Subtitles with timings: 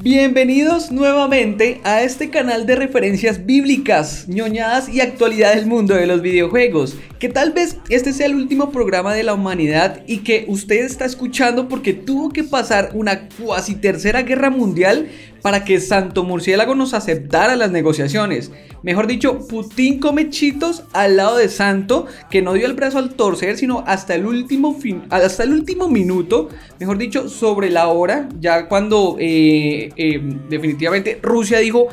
[0.00, 6.22] Bienvenidos nuevamente a este canal de referencias bíblicas, ñoñadas y actualidad del mundo de los
[6.22, 6.96] videojuegos.
[7.18, 11.04] Que tal vez este sea el último programa de la humanidad y que usted está
[11.04, 15.08] escuchando porque tuvo que pasar una cuasi tercera guerra mundial
[15.48, 18.52] para que Santo Murciélago nos aceptara las negociaciones.
[18.82, 23.14] Mejor dicho, Putin come chitos al lado de Santo, que no dio el brazo al
[23.14, 28.28] torcer, sino hasta el último, fin, hasta el último minuto, mejor dicho, sobre la hora,
[28.38, 30.20] ya cuando eh, eh,
[30.50, 31.88] definitivamente Rusia dijo,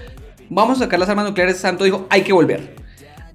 [0.49, 2.84] vamos a sacar las armas nucleares, Santo dijo, hay que volver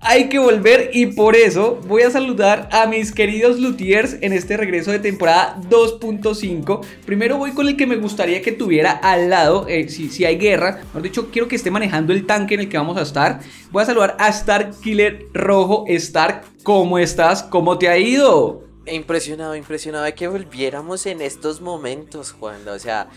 [0.03, 4.57] hay que volver y por eso voy a saludar a mis queridos luthiers en este
[4.57, 6.85] regreso de temporada 2.5.
[7.05, 10.39] Primero voy con el que me gustaría que tuviera al lado, eh, si, si, hay
[10.39, 13.41] guerra, mejor dicho, quiero que esté manejando el tanque en el que vamos a estar.
[13.71, 15.85] Voy a saludar a Stark Killer Rojo.
[15.87, 17.43] Stark, ¿cómo estás?
[17.43, 18.65] ¿Cómo te ha ido?
[18.87, 22.67] Impresionado, impresionado de que volviéramos en estos momentos, Juan.
[22.67, 23.09] O sea,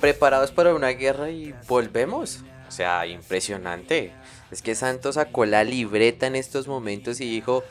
[0.00, 2.40] preparados para una guerra y volvemos.
[2.66, 4.12] O sea, impresionante.
[4.50, 7.64] Es que Santos sacó la libreta en estos momentos y dijo,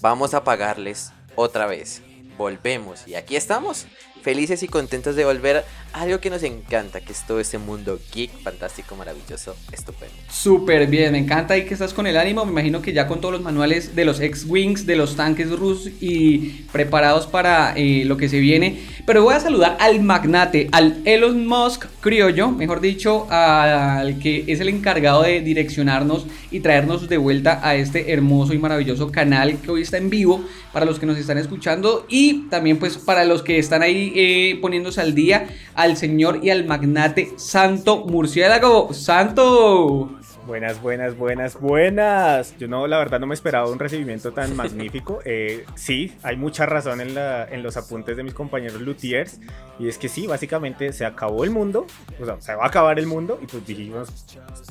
[0.00, 2.02] vamos a pagarles otra vez.
[2.36, 3.08] Volvemos.
[3.08, 3.86] Y aquí estamos,
[4.22, 5.64] felices y contentos de volver
[5.96, 10.14] algo que nos encanta, que es todo este mundo geek, fantástico, maravilloso, estupendo.
[10.28, 12.44] Súper bien, me encanta y que estás con el ánimo.
[12.44, 15.90] Me imagino que ya con todos los manuales de los X-Wings, de los tanques rusos
[16.00, 18.78] y preparados para eh, lo que se viene.
[19.06, 24.60] Pero voy a saludar al magnate, al Elon Musk criollo, mejor dicho, al que es
[24.60, 29.70] el encargado de direccionarnos y traernos de vuelta a este hermoso y maravilloso canal que
[29.70, 33.42] hoy está en vivo para los que nos están escuchando y también pues para los
[33.42, 35.46] que están ahí eh, poniéndose al día,
[35.86, 38.92] al señor y al magnate Santo Murciélago.
[38.92, 40.10] Santo.
[40.44, 42.56] Buenas, buenas, buenas, buenas.
[42.58, 45.20] Yo no, la verdad no me esperaba un recibimiento tan magnífico.
[45.24, 49.40] Eh, sí, hay mucha razón en, la, en, los apuntes de mis compañeros luthiers.
[49.78, 51.86] Y es que sí, básicamente se acabó el mundo.
[52.20, 53.38] O sea, se va a acabar el mundo.
[53.40, 54.08] Y pues dijimos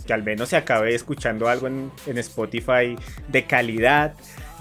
[0.05, 2.97] que al menos se acabe escuchando algo en, en Spotify
[3.29, 4.15] de calidad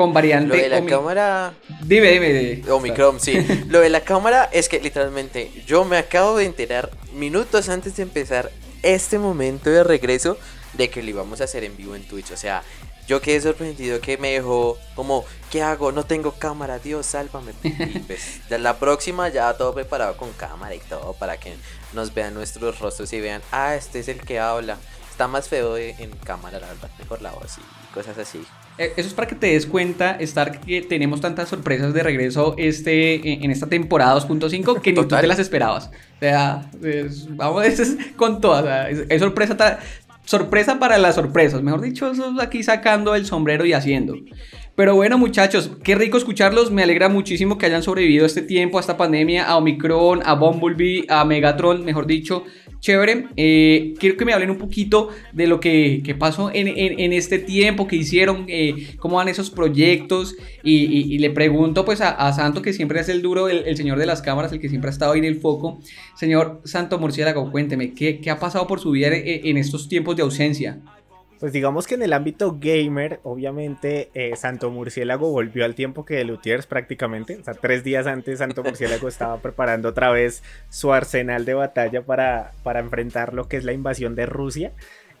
[0.00, 0.56] con variante.
[0.56, 1.52] Lo de la cámara.
[1.82, 2.70] Dime, dime, dime.
[2.70, 3.34] Omicron, sí.
[3.68, 8.04] Lo de la cámara es que literalmente yo me acabo de enterar minutos antes de
[8.04, 8.50] empezar
[8.82, 10.38] este momento de regreso
[10.72, 12.30] de que lo íbamos a hacer en vivo en Twitch.
[12.30, 12.62] O sea,
[13.06, 15.92] yo quedé sorprendido que me dejó como, ¿qué hago?
[15.92, 17.52] No tengo cámara, Dios, sálvame.
[17.62, 21.52] Y pues, la próxima ya todo preparado con cámara y todo para que
[21.92, 24.78] nos vean nuestros rostros y vean, ah, este es el que habla.
[25.10, 28.42] Está más feo en cámara, la verdad, mejor la voz y cosas así.
[28.80, 33.44] Eso es para que te des cuenta, Star, que tenemos tantas sorpresas de regreso este,
[33.44, 35.90] en esta temporada 2.5 que ni tú te las esperabas.
[36.16, 38.90] O sea, es, vamos es, con todas.
[38.90, 39.78] es, es, sorpresa,
[40.24, 41.60] sorpresa para las sorpresas.
[41.60, 44.14] Mejor dicho, eso aquí sacando el sombrero y haciendo.
[44.80, 46.70] Pero bueno, muchachos, qué rico escucharlos.
[46.70, 51.04] Me alegra muchísimo que hayan sobrevivido este tiempo, a esta pandemia, a Omicron, a Bumblebee,
[51.10, 52.44] a Megatron, mejor dicho.
[52.80, 53.26] Chévere.
[53.36, 57.96] Eh, quiero que me hablen un poquito de lo que, pasó en, este tiempo, que
[57.96, 60.34] hicieron, eh, cómo van esos proyectos.
[60.62, 64.06] Y, le pregunto pues a, a, Santo, que siempre es el duro, el, señor de
[64.06, 65.78] las cámaras, el que siempre ha estado ahí en el foco.
[66.16, 70.80] Señor Santo Murciélago, cuénteme, ¿qué, ha pasado por su vida en estos tiempos de ausencia?
[71.40, 76.16] Pues digamos que en el ámbito gamer, obviamente eh, Santo Murciélago volvió al tiempo que
[76.16, 77.38] de Lutiers prácticamente.
[77.38, 82.02] O sea, tres días antes Santo Murciélago estaba preparando otra vez su arsenal de batalla
[82.02, 84.72] para, para enfrentar lo que es la invasión de Rusia.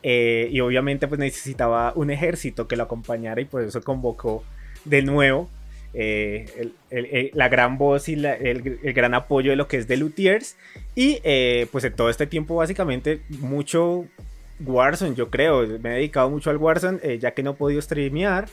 [0.02, 4.44] Eh, y obviamente pues necesitaba un ejército que lo acompañara y por eso convocó
[4.84, 5.48] de nuevo
[5.92, 8.62] eh, el, el, el, la gran voz y la, el,
[8.92, 10.56] gran apoyo de lo que es de Lutiers.
[10.94, 14.04] Y eh, pues en todo este tiempo básicamente mucho
[14.64, 15.66] Warzone, yo creo.
[15.78, 18.48] Me he dedicado mucho al Warzone, eh, ya que no he podido streamear.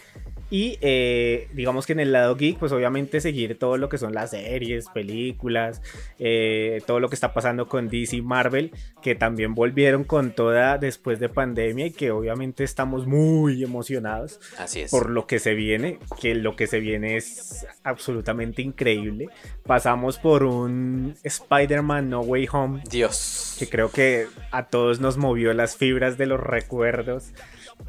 [0.49, 4.13] Y eh, digamos que en el lado geek, pues obviamente seguir todo lo que son
[4.13, 5.81] las series, películas,
[6.19, 8.71] eh, todo lo que está pasando con DC y Marvel,
[9.01, 14.81] que también volvieron con toda después de pandemia y que obviamente estamos muy emocionados Así
[14.81, 14.91] es.
[14.91, 19.27] por lo que se viene, que lo que se viene es absolutamente increíble.
[19.65, 23.55] Pasamos por un Spider-Man No Way Home, Dios.
[23.59, 27.33] que creo que a todos nos movió las fibras de los recuerdos.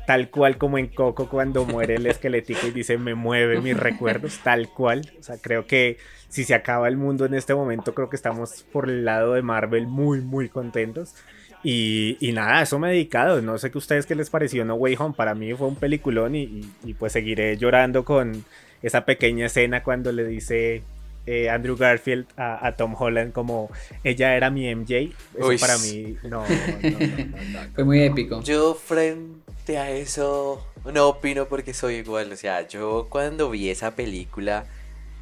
[0.07, 4.39] Tal cual como en Coco cuando muere el esquelético y dice me mueve mis recuerdos,
[4.43, 5.11] tal cual.
[5.21, 5.99] O sea, creo que
[6.29, 9.43] si se acaba el mundo en este momento, creo que estamos por el lado de
[9.43, 11.15] Marvel muy, muy contentos.
[11.63, 13.43] Y, y nada, eso me he dedicado.
[13.43, 15.15] No sé qué ustedes qué les pareció No Way Home.
[15.17, 18.45] Para mí fue un peliculón y, y- y pues seguiré llorando con
[18.83, 20.83] esa pequeña escena cuando le dice
[21.27, 23.71] eh, Andrew Garfield a, a Tom Holland como
[24.05, 24.95] ella era mi MJ.
[25.37, 25.59] Eso Uy.
[25.59, 27.69] para mí, no, no, no, no, no.
[27.75, 28.41] Fue muy épico.
[28.43, 29.41] Yo frente
[29.77, 32.33] a eso no opino porque soy igual.
[32.33, 34.67] O sea, yo cuando vi esa película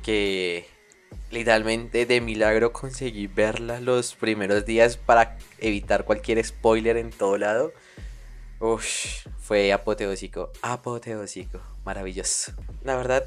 [0.02, 0.66] que
[1.30, 7.72] literalmente de milagro conseguí verla los primeros días para evitar cualquier spoiler en todo lado.
[9.38, 12.52] Fue apoteósico, apoteósico, maravilloso.
[12.82, 13.24] La verdad,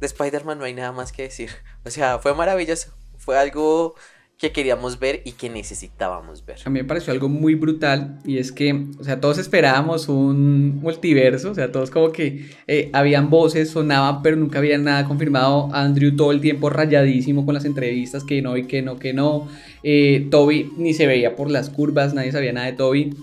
[0.00, 1.50] de Spider-Man no hay nada más que decir.
[1.84, 2.92] O sea, fue maravilloso.
[3.18, 3.94] Fue algo
[4.38, 6.58] que queríamos ver y que necesitábamos ver.
[6.64, 10.80] A mí me pareció algo muy brutal y es que, o sea, todos esperábamos un
[10.80, 15.68] multiverso, o sea, todos como que eh, habían voces, sonaban, pero nunca había nada confirmado.
[15.72, 19.48] Andrew todo el tiempo rayadísimo con las entrevistas, que no y que no, que no.
[19.82, 23.14] Eh, Toby ni se veía por las curvas, nadie sabía nada de Toby.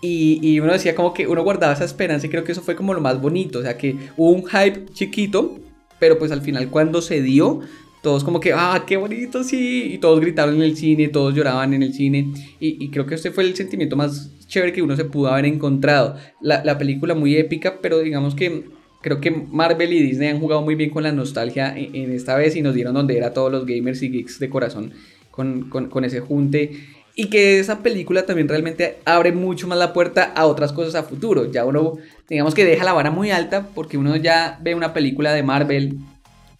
[0.00, 2.76] Y, y uno decía como que uno guardaba esa esperanza y creo que eso fue
[2.76, 5.58] como lo más bonito, o sea, que hubo un hype chiquito,
[5.98, 7.60] pero pues al final cuando se dio,
[8.02, 11.74] todos como que, ah, qué bonito, sí, y todos gritaron en el cine, todos lloraban
[11.74, 14.96] en el cine, y, y creo que este fue el sentimiento más chévere que uno
[14.96, 16.16] se pudo haber encontrado.
[16.40, 18.64] La, la película muy épica, pero digamos que
[19.00, 22.36] creo que Marvel y Disney han jugado muy bien con la nostalgia en, en esta
[22.36, 24.92] vez y nos dieron donde era todos los gamers y geeks de corazón
[25.30, 26.72] con, con, con ese junte.
[27.14, 31.02] Y que esa película también realmente abre mucho más la puerta a otras cosas a
[31.02, 31.50] futuro.
[31.50, 31.94] Ya uno,
[32.28, 35.96] digamos que deja la vara muy alta porque uno ya ve una película de Marvel,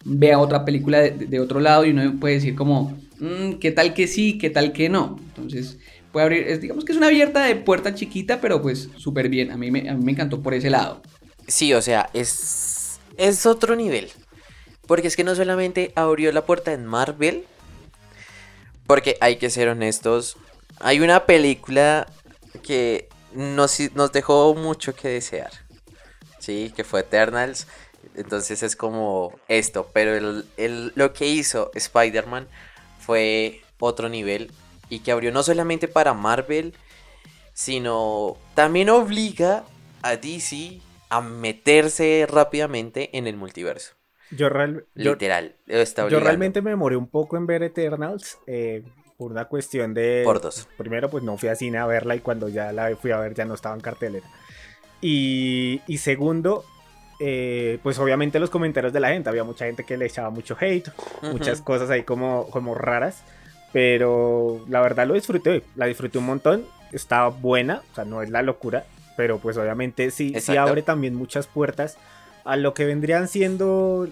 [0.05, 3.93] ve a otra película de, otro lado y uno puede decir como, "Mm, ¿qué tal
[3.93, 4.37] que sí?
[4.37, 5.19] ¿Qué tal que no?
[5.27, 5.77] Entonces
[6.11, 9.51] puede abrir, digamos que es una abierta de puerta chiquita, pero pues súper bien.
[9.51, 11.01] A mí, me, a mí me encantó por ese lado.
[11.47, 14.09] Sí, o sea, es, es otro nivel.
[14.87, 17.45] Porque es que no solamente abrió la puerta en Marvel,
[18.87, 20.37] porque hay que ser honestos,
[20.79, 22.07] hay una película
[22.63, 25.51] que nos, nos dejó mucho que desear.
[26.39, 27.67] Sí, que fue Eternals.
[28.15, 32.47] Entonces es como esto, pero el, el- lo que hizo Spider-Man
[32.99, 34.51] fue otro nivel
[34.89, 36.73] y que abrió no solamente para Marvel,
[37.53, 39.63] sino también obliga
[40.01, 40.79] a DC
[41.09, 43.93] a meterse rápidamente en el multiverso.
[44.31, 45.55] Yo, real- Literal.
[46.09, 48.83] yo realmente me demoré un poco en ver Eternals eh,
[49.17, 50.21] por una cuestión de...
[50.23, 50.67] Por dos.
[50.77, 53.33] Primero, pues no fui a cine a verla y cuando ya la fui a ver
[53.33, 54.27] ya no estaba en cartelera.
[55.01, 56.63] Y, y segundo,
[57.19, 59.29] eh, pues obviamente los comentarios de la gente.
[59.29, 60.89] Había mucha gente que le echaba mucho hate,
[61.21, 63.23] muchas cosas ahí como, como raras.
[63.71, 66.65] Pero la verdad lo disfruté, la disfruté un montón.
[66.91, 68.85] Está buena, o sea, no es la locura.
[69.15, 71.97] Pero pues obviamente sí, sí abre también muchas puertas
[72.45, 74.07] a lo que vendrían siendo...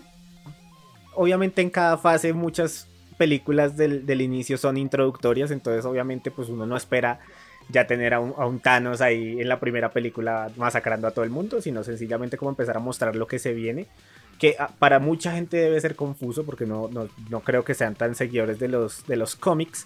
[1.16, 2.88] Obviamente en cada fase muchas
[3.18, 7.20] películas del, del inicio son introductorias, entonces obviamente pues uno no espera
[7.70, 11.32] ya tener a un, a Thanos ahí en la primera película masacrando a todo el
[11.32, 13.88] mundo, sino sencillamente como empezar a mostrar lo que se viene,
[14.40, 17.96] que ah, para mucha gente debe ser confuso porque no, no, no creo que sean
[17.96, 19.86] tan seguidores de los, de los cómics,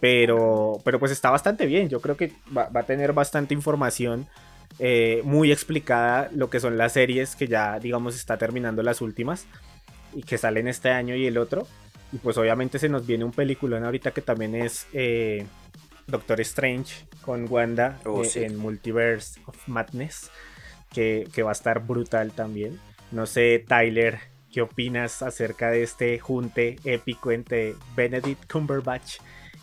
[0.00, 4.26] pero, pero pues está bastante bien, yo creo que va, va a tener bastante información.
[4.78, 9.46] eh, muy explicada lo que son las series que ya digamos está terminando las últimas
[10.14, 11.66] y que salen este año y el otro
[12.12, 15.46] y pues obviamente se nos viene un peliculón ahorita que también es eh,
[16.08, 18.42] Doctor Strange con Wanda Oh, eh, sí.
[18.42, 20.30] en Multiverse of Madness,
[20.92, 22.78] que, que va a estar brutal también.
[23.12, 24.18] No sé, Tyler,
[24.52, 29.16] ¿qué opinas acerca de este junte épico entre Benedict Cumberbatch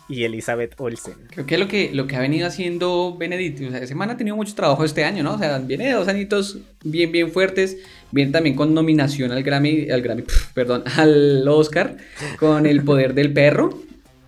[0.08, 1.14] y Elizabeth Olsen?
[1.30, 4.16] Creo que lo que, lo que ha venido haciendo Benedict, o sea, ese man ha
[4.16, 5.34] tenido mucho trabajo este año, ¿no?
[5.34, 7.76] O sea, viene de dos añitos bien, bien fuertes,
[8.12, 10.22] bien también con nominación al Grammy, al Grammy,
[10.54, 11.96] perdón, al Oscar,
[12.38, 13.80] con El Poder del Perro.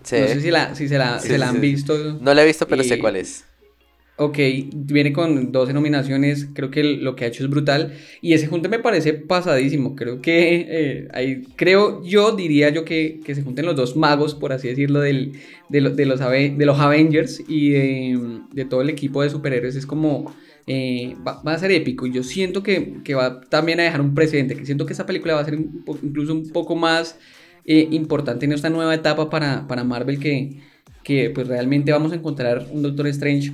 [0.03, 0.17] Sí.
[0.19, 1.61] No sé si, la, si se la, Sí, se la han sí.
[1.61, 2.19] visto.
[2.21, 3.45] No la he visto, pero sé cuál es.
[4.21, 4.37] Ok,
[4.75, 8.67] viene con 12 nominaciones, creo que lo que ha hecho es brutal y ese junte
[8.67, 13.65] me parece pasadísimo, creo que eh, ahí, creo yo, diría yo que, que se junten
[13.65, 15.39] los dos magos, por así decirlo, del,
[15.69, 18.19] de, lo- de los, Ave- de los Avengers y de,
[18.51, 20.35] de todo el equipo de superhéroes, es como
[20.67, 22.05] eh, va, va a ser épico.
[22.05, 25.05] Y yo siento que, que va también a dejar un precedente, que siento que esa
[25.05, 27.17] película va a ser un po- incluso un poco más
[27.69, 30.59] eh, importante en esta nueva etapa para, para Marvel, que,
[31.03, 33.53] que pues realmente vamos a encontrar un Doctor Strange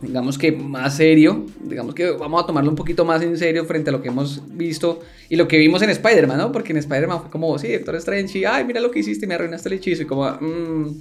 [0.00, 3.90] digamos que más serio, digamos que vamos a tomarlo un poquito más en serio frente
[3.90, 6.52] a lo que hemos visto y lo que vimos en Spider-Man, ¿no?
[6.52, 9.34] Porque en Spider-Man fue como, sí, Doctor Strange, y, ay, mira lo que hiciste, me
[9.34, 10.98] arruinaste el hechizo, y como, mmm.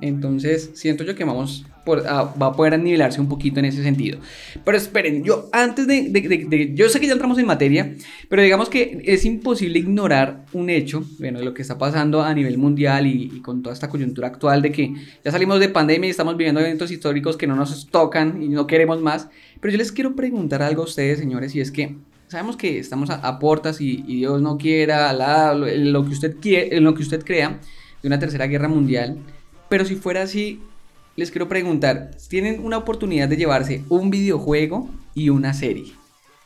[0.00, 3.82] Entonces siento yo que vamos por, a- va a poder nivelarse un poquito en ese
[3.82, 4.18] sentido.
[4.64, 7.94] Pero esperen, yo antes de, de- de- de- yo sé que ya entramos en materia,
[8.28, 12.58] pero digamos que es imposible ignorar un hecho, bueno, lo que está pasando a nivel
[12.58, 14.92] mundial y, y con toda esta coyuntura actual de que
[15.24, 18.66] ya salimos de pandemia y estamos viviendo eventos históricos que no nos tocan y no
[18.66, 19.28] queremos más.
[19.60, 21.96] Pero yo les quiero preguntar algo a ustedes, señores, y es que
[22.28, 26.10] sabemos que estamos a, a portas y, y Dios no quiera, Alá, lo, lo que
[26.12, 27.58] usted quiere, lo que usted crea,
[28.02, 29.18] de una tercera guerra mundial.
[29.68, 30.60] Pero si fuera así,
[31.16, 35.92] les quiero preguntar, tienen una oportunidad de llevarse un videojuego y una serie.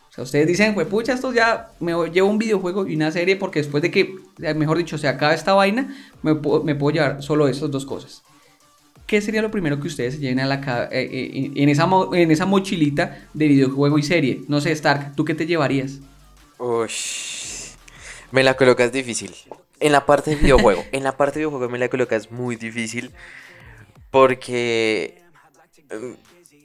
[0.08, 3.36] O sea, ustedes dicen, pues pucha, esto ya me llevo un videojuego y una serie
[3.36, 4.14] porque después de que,
[4.54, 8.22] mejor dicho, se acabe esta vaina, me, puedo- llevar solo esas dos cosas.
[9.06, 13.48] ¿Qué sería lo primero que ustedes se lleven eh, eh, en, esa en mochilita de
[13.48, 14.42] videojuego y serie?
[14.48, 16.00] No sé, Stark, ¿tú qué te llevarías?
[16.58, 17.72] Ush,
[18.30, 19.32] me la colocas difícil.
[19.82, 23.12] En la parte de videojuego, en la parte de videojuego me la colocas muy difícil
[24.10, 25.22] porque
[25.90, 26.12] mm,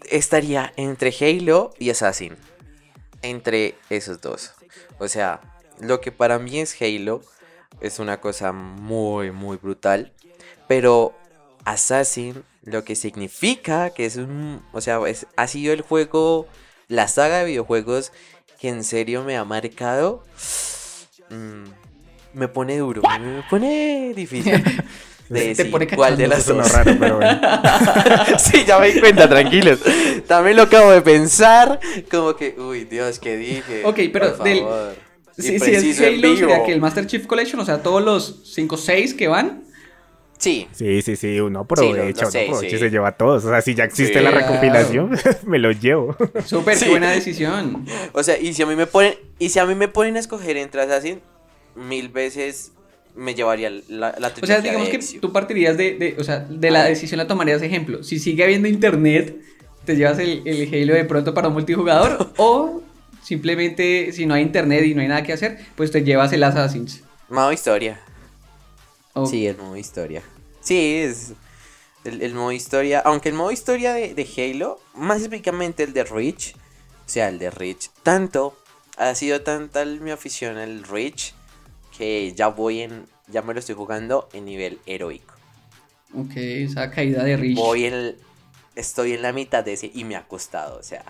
[0.10, 2.36] estaría entre Halo y Assassin.
[3.22, 4.54] Entre esos dos.
[5.00, 5.42] O sea,
[5.80, 7.22] lo que para mí es Halo
[7.82, 10.14] es una cosa muy, muy brutal.
[10.68, 11.16] Pero
[11.66, 14.62] Assassin, lo que significa que es un.
[14.74, 16.48] O sea, es- ha sido el juego,
[16.88, 18.12] la saga de videojuegos
[18.60, 20.24] que en serio me ha marcado.
[21.30, 21.64] mm,
[22.34, 24.64] me pone duro, me, me pone difícil.
[25.30, 26.72] De Te pone cuál de las dos.
[26.72, 27.42] raro, pero bueno.
[28.40, 29.80] sí, ya me di cuenta, tranquilos.
[30.26, 31.82] También lo acabo de pensar.
[32.10, 33.82] Como que, uy, Dios, ¿qué dije?
[33.84, 34.96] Ok, pero Por del- favor.
[35.38, 39.14] Sí, sí, es que el Master Chief Collection, o sea, todos los 5 o 6
[39.16, 39.66] que van.
[40.38, 42.86] Sí, Sí, sí, sí, uno Sí, aprovecha, sé, uno aprovecha y sí.
[42.86, 43.44] se lleva a todos.
[43.44, 44.48] O sea, si ya existe Sí, la claro.
[44.48, 45.12] recopilación,
[45.46, 46.16] me lo llevo.
[46.46, 46.88] Súper, Sí.
[46.90, 47.86] buena decisión.
[48.14, 50.20] o sea, y si a mí me ponen, y si a mí me ponen a
[50.20, 51.20] escoger entre Assassin,
[51.78, 52.72] mil veces
[53.16, 56.40] me llevaría la, la O sea, digamos de que tú partirías de, de- o sea,
[56.40, 56.90] de la Ay.
[56.90, 58.04] decisión la tomarías ejemplo.
[58.04, 59.36] Si sigue habiendo internet,
[59.86, 62.84] te llevas el, el Halo de pronto para un multijugador o
[63.24, 66.44] simplemente si no hay internet y no hay nada que hacer, pues te llevas el
[66.44, 67.02] Assassin's.
[67.30, 68.00] Modo historia.
[69.28, 70.22] Sí, el modo historia.
[70.62, 71.34] Sí, es
[72.06, 73.00] el, el modo historia.
[73.00, 77.40] Aunque el modo historia de, de Halo, más específicamente el de Reach, o sea, el
[77.40, 78.56] de Reach, tanto,
[78.98, 81.34] ha sido tanta mi afición al Reach
[81.98, 85.34] que ya voy en, ya me lo estoy jugando en nivel heroico.
[86.14, 87.58] Ok, esa caída de Rich.
[87.58, 88.16] Voy en, el-
[88.76, 91.04] estoy en la mitad de ese y me ha costado, o sea,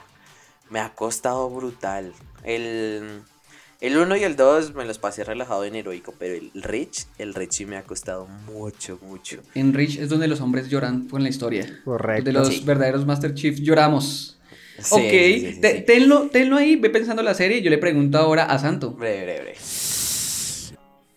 [0.70, 2.13] me ha costado brutal.
[2.44, 3.22] El,
[3.82, 7.34] el 1 y el 2 me los pasé relajado en heroico, pero el Reach, el
[7.36, 9.41] Reach sí me ha costado mucho, mucho.
[9.53, 11.82] En Rich es donde los hombres lloran con la historia.
[11.86, 12.24] Correcto.
[12.24, 12.63] De los Sí.
[12.65, 14.38] verdaderos Master Chief lloramos.
[14.79, 15.84] Sí, ok, sí.
[15.86, 18.91] Tenlo, tenlo ahí, ve pensando la serie y yo le pregunto ahora a Santo.
[18.91, 19.58] Breve, breve, breve.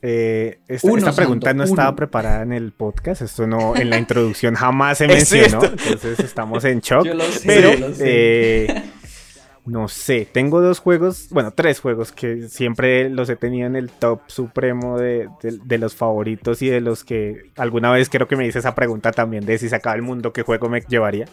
[0.03, 1.97] Eh, esta, Uno, esta pregunta Santo, no estaba uno.
[1.97, 3.23] preparada en el podcast.
[3.23, 5.63] Esto no, en la introducción jamás se mencionó.
[5.63, 7.05] Entonces estamos en shock.
[7.05, 8.05] Yo lo sé, pero, yo lo sé.
[8.07, 8.83] eh,
[9.67, 10.27] no sé.
[10.33, 14.99] Tengo dos juegos, bueno, tres juegos que siempre los he tenido en el top supremo
[14.99, 18.59] de, de- de los favoritos y de los que alguna vez creo que me hice
[18.61, 21.27] esa pregunta también de si se acaba el mundo, qué juego me llevaría.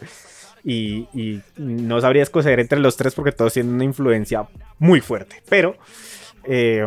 [0.64, 4.48] Y, y no sabría escoger entre los tres porque todos tienen una influencia
[4.80, 5.42] muy fuerte.
[5.48, 5.78] Pero,
[6.44, 6.86] eh,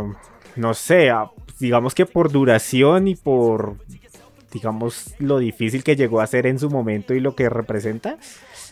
[0.56, 1.10] no sé,
[1.60, 3.76] digamos que por duración y por,
[4.52, 8.18] digamos, lo difícil que llegó a ser en su momento y lo que representa,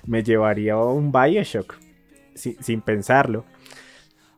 [0.07, 1.77] me llevaría a un Bioshock,
[2.35, 3.45] si- sin pensarlo.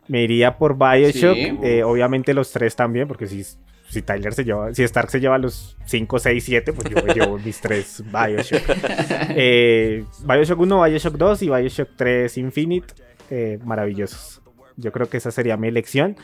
[0.08, 1.58] Me iría por Bioshock, Sí.
[1.62, 3.44] eh, obviamente los tres también, porque si,
[3.88, 7.14] si Tyler se lleva, si Stark se lleva los 5, 6, 7, pues yo me
[7.14, 8.62] llevo mis tres Bioshock.
[9.36, 12.94] Eh, Bioshock 1, Bioshock 2 y Bioshock 3 Infinite,
[13.30, 14.42] eh, maravillosos.
[14.76, 16.16] Yo creo que esa sería mi elección.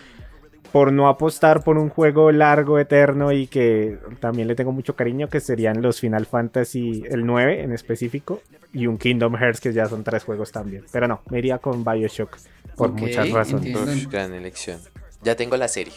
[0.73, 5.29] Por no apostar por un juego largo, eterno y que también le tengo mucho cariño,
[5.29, 8.43] que serían los Final Fantasy, el 9 en específico,
[8.73, 10.85] y un Kingdom Hearts, que ya son tres juegos también.
[10.93, 12.37] Pero no, me iría con Bioshock
[12.77, 13.75] por muchas razones.
[13.75, 14.81] Uf, gran elección.
[15.23, 15.95] Ya tengo la serie.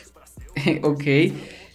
[0.82, 1.04] ok,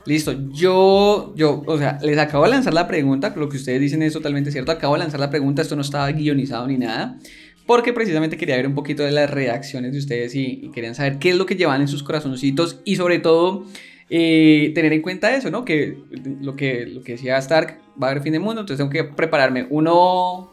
[0.07, 0.33] listo.
[0.51, 3.33] Yo, yo, o sea, les acabo de lanzar la pregunta.
[3.37, 4.73] Lo que ustedes dicen es totalmente cierto.
[4.73, 5.63] Acabo de lanzar la pregunta.
[5.63, 7.19] Esto no estaba guionizado ni nada.
[7.67, 11.31] Porque precisamente quería ver un poquito de las reacciones de ustedes y, querían saber qué
[11.31, 12.81] es lo que llevan en sus corazoncitos.
[12.85, 13.65] Y sobre todo,
[14.11, 15.65] eh, tener en cuenta eso, ¿no?
[15.65, 15.97] Que
[16.41, 18.61] lo que, lo que decía Stark, va a haber fin de mundo.
[18.61, 20.53] Entonces tengo que prepararme uno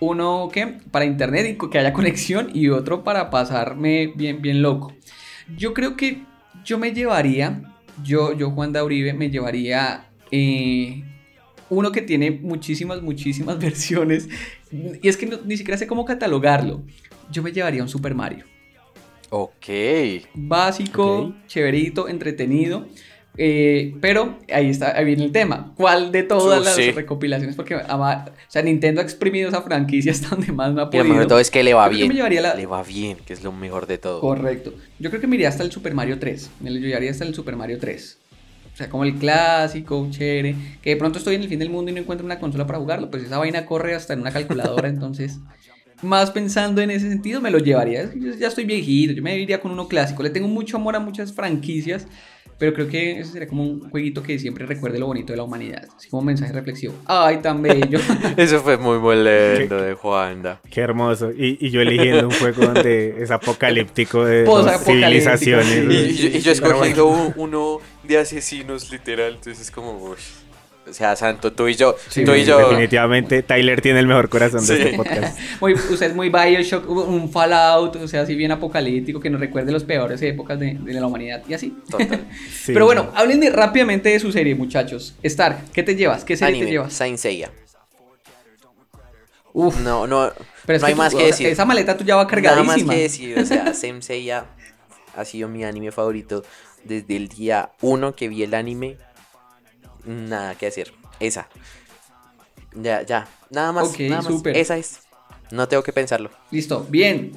[0.00, 4.92] uno que para internet y que haya conexión y otro para pasarme bien, bien loco.
[5.56, 6.22] Yo creo que
[6.64, 7.62] yo me llevaría,
[8.02, 11.04] yo, yo Juan Dauribe, me llevaría eh,
[11.70, 14.28] uno que tiene muchísimas, muchísimas versiones.
[15.02, 16.82] Y es que no- ni siquiera sé cómo catalogarlo.
[17.30, 18.44] Yo me llevaría un Super Mario.
[19.30, 19.66] Ok.
[20.34, 22.86] Básico, chéverito, entretenido.
[23.36, 25.72] eh, pero ahí está, ahí viene el tema.
[25.76, 26.92] ¿Cuál de todas las sí.
[26.92, 27.56] recopilaciones?
[27.56, 30.86] Porque ama- o sea, Nintendo ha exprimido esa franquicia hasta donde más me ha Y
[30.86, 31.04] lo podido.
[31.06, 32.16] mejor de todo es que le va Creo que me bien.
[32.16, 34.20] llevaría la- Le va bien, que es lo mejor de todo.
[34.20, 34.72] Correcto.
[35.00, 36.48] Yo creo que me iría hasta el Super Mario 3.
[36.60, 38.18] Me lo llevaría hasta el Super Mario 3.
[38.74, 40.56] O sea, como el clásico, chévere.
[40.82, 42.80] Que de pronto estoy en el fin del mundo y no encuentro una consola para
[42.80, 43.08] jugarlo.
[43.08, 44.88] Pues esa vaina corre hasta en una calculadora.
[44.88, 45.38] entonces,
[46.02, 48.12] más pensando en ese sentido, me lo llevaría.
[48.12, 49.12] Yo ya estoy viejito.
[49.12, 50.24] Yo me iría con uno clásico.
[50.24, 52.08] Le tengo mucho amor a muchas franquicias.
[52.58, 55.42] Pero creo que ese sería como un jueguito que siempre recuerde lo bonito de la
[55.42, 55.82] humanidad.
[55.96, 56.94] Así como un mensaje reflexivo.
[57.06, 57.98] Ay, tan bello.
[58.36, 60.60] Eso fue muy molendo de Juanda.
[60.70, 61.30] Qué hermoso.
[61.32, 65.76] Y, y yo eligiendo un juego donde es apocalíptico de dos Posapocalíptico, civilizaciones.
[65.76, 66.94] Y, y yo, y yo Pero bueno.
[66.94, 69.34] escogiendo un- uno de asesinos, literal.
[69.34, 70.16] Entonces es como, uy.
[70.88, 71.96] O sea, Santo, tú y yo.
[72.08, 72.58] Sí, tú y yo.
[72.58, 74.82] Definitivamente Tyler tiene el mejor corazón de Sí.
[74.82, 75.38] este podcast.
[75.60, 79.72] Muy, usted es muy Bioshock, un Fallout, o sea, así bien apocalíptico, que nos recuerde
[79.72, 81.74] las peores épocas de, de la humanidad y así.
[81.90, 82.26] Total.
[82.64, 83.08] Sí, Pero bueno, sí.
[83.14, 85.14] hablen de- rápidamente de su serie, muchachos.
[85.22, 86.24] Stark, ¿qué te llevas?
[86.24, 86.92] ¿Qué serie Anime, te llevas?
[86.92, 87.50] Saint Seiya.
[89.52, 90.30] Uf, No, no.
[90.66, 91.46] pero es no que hay tú- más o que sea, decir.
[91.48, 92.86] Esa maleta tuya va Nada cargadísima.
[92.86, 93.38] más que decir.
[93.38, 94.46] O sea, Saint Seiya
[95.16, 96.44] ha sido mi anime favorito
[96.84, 98.96] desde el día uno que vi el anime.
[100.06, 100.92] Nada que decir.
[101.20, 101.48] Esa.
[102.74, 103.26] Ya, ya.
[103.50, 103.88] Nada más.
[103.88, 104.42] Ok, nada más.
[104.46, 105.00] Esa es.
[105.50, 106.30] No tengo que pensarlo.
[106.50, 107.32] Listo, bien.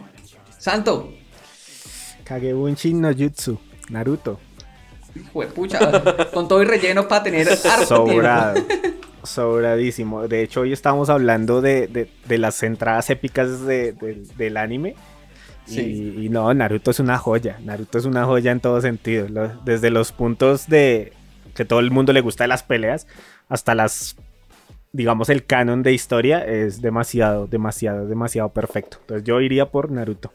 [0.58, 1.12] Santo,
[2.24, 3.60] Kagebunshin no Jutsu.
[3.90, 4.40] Naruto.
[5.16, 8.54] hijo de pucha, con todo y relleno para tener harto Sobrado.
[8.64, 8.88] tiempo.
[9.24, 10.28] Sobradísimo.
[10.28, 14.96] De hecho, hoy estamos hablando de, de- de las entradas épicas de- de- del anime.
[15.66, 16.14] Sí.
[16.18, 17.60] Y, y no, Naruto es una joya.
[17.64, 19.28] Naruto es una joya en todo sentido.
[19.30, 21.14] Lo- desde los puntos de
[21.58, 23.08] que todo el mundo le gusta de las peleas
[23.50, 24.16] hasta las,
[24.94, 28.98] digamos, el canon de historia es demasiado, demasiado, demasiado perfecto.
[29.02, 30.32] Entonces yo iría por Naruto.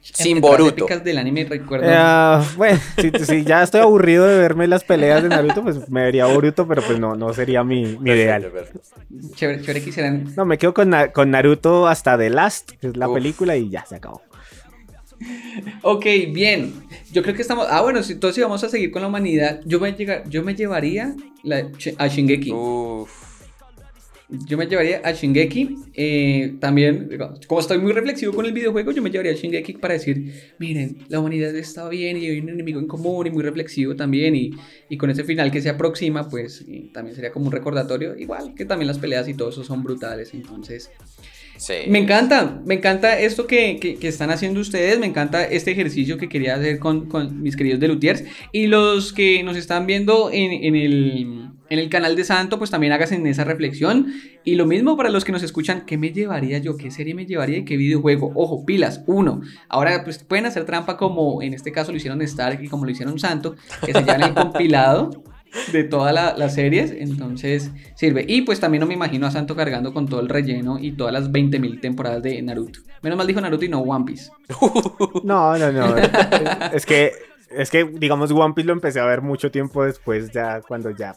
[0.00, 0.86] Sin Boruto.
[1.02, 1.84] del anime, recuerdo.
[1.88, 6.04] Eh, bueno, si, si ya estoy aburrido de verme las peleas de Naruto, pues me
[6.04, 8.48] vería Boruto, pero pues no, no sería mi, mi ideal.
[9.34, 12.96] Chévere, chévere que hicieran No, me quedo con, con Naruto hasta The Last, que es
[12.96, 13.14] la Uf.
[13.14, 14.22] película, y ya se acabó.
[15.82, 16.72] Ok, bien.
[17.12, 17.66] Yo creo que estamos.
[17.70, 20.42] Ah, bueno, si entonces si vamos a seguir con la humanidad, yo me, llega- yo
[20.42, 22.52] me llevaría la- a Shingeki.
[22.52, 23.26] Uf.
[24.28, 25.76] Yo me llevaría a Shingeki.
[25.94, 27.08] eh, también,
[27.46, 30.96] como estoy muy reflexivo con el videojuego, yo me llevaría a Shingeki para decir: Miren,
[31.08, 34.34] la humanidad está bien y hay un enemigo en común y muy reflexivo también.
[34.34, 34.50] Y,
[34.88, 38.16] y con ese final que se aproxima, pues también sería como un recordatorio.
[38.18, 40.34] Igual que también las peleas y todo eso son brutales.
[40.34, 40.90] Entonces,
[41.88, 46.28] Me encanta, me encanta esto que, que- están haciendo ustedes, me encanta este ejercicio que
[46.28, 48.24] quería hacer con, con mis queridos de Lutiers.
[48.52, 52.70] Y los que nos están viendo en, en el, en el canal de Santo, pues
[52.70, 54.06] también háganse en esa reflexión.
[54.44, 56.76] Y lo mismo para los que nos escuchan, ¿qué me llevaría yo?
[56.76, 58.32] ¿Qué serie me llevaría y qué videojuego?
[58.36, 62.62] Ojo, pilas, uno, ahora pues pueden hacer trampa como en este caso lo hicieron Stark
[62.62, 65.10] y como lo hicieron Santo, que se llevan el compilado
[65.72, 68.24] de todas la- las series, entonces sirve.
[68.28, 71.12] Y pues también no me imagino a Santo cargando con todo el relleno y todas
[71.12, 72.80] las 20.000 temporadas de Naruto.
[73.02, 74.30] Menos mal dijo Naruto y no One Piece.
[75.24, 75.96] No, no, no.
[76.72, 77.12] es que,
[77.50, 81.14] es que, digamos, One Piece lo empecé a ver mucho tiempo después, ya cuando ya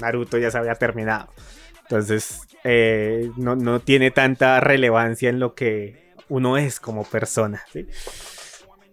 [0.00, 1.28] Naruto ya se había terminado.
[1.82, 7.62] Entonces, eh, no, no tiene tanta relevancia en lo que uno es como persona.
[7.72, 7.86] ¿sí?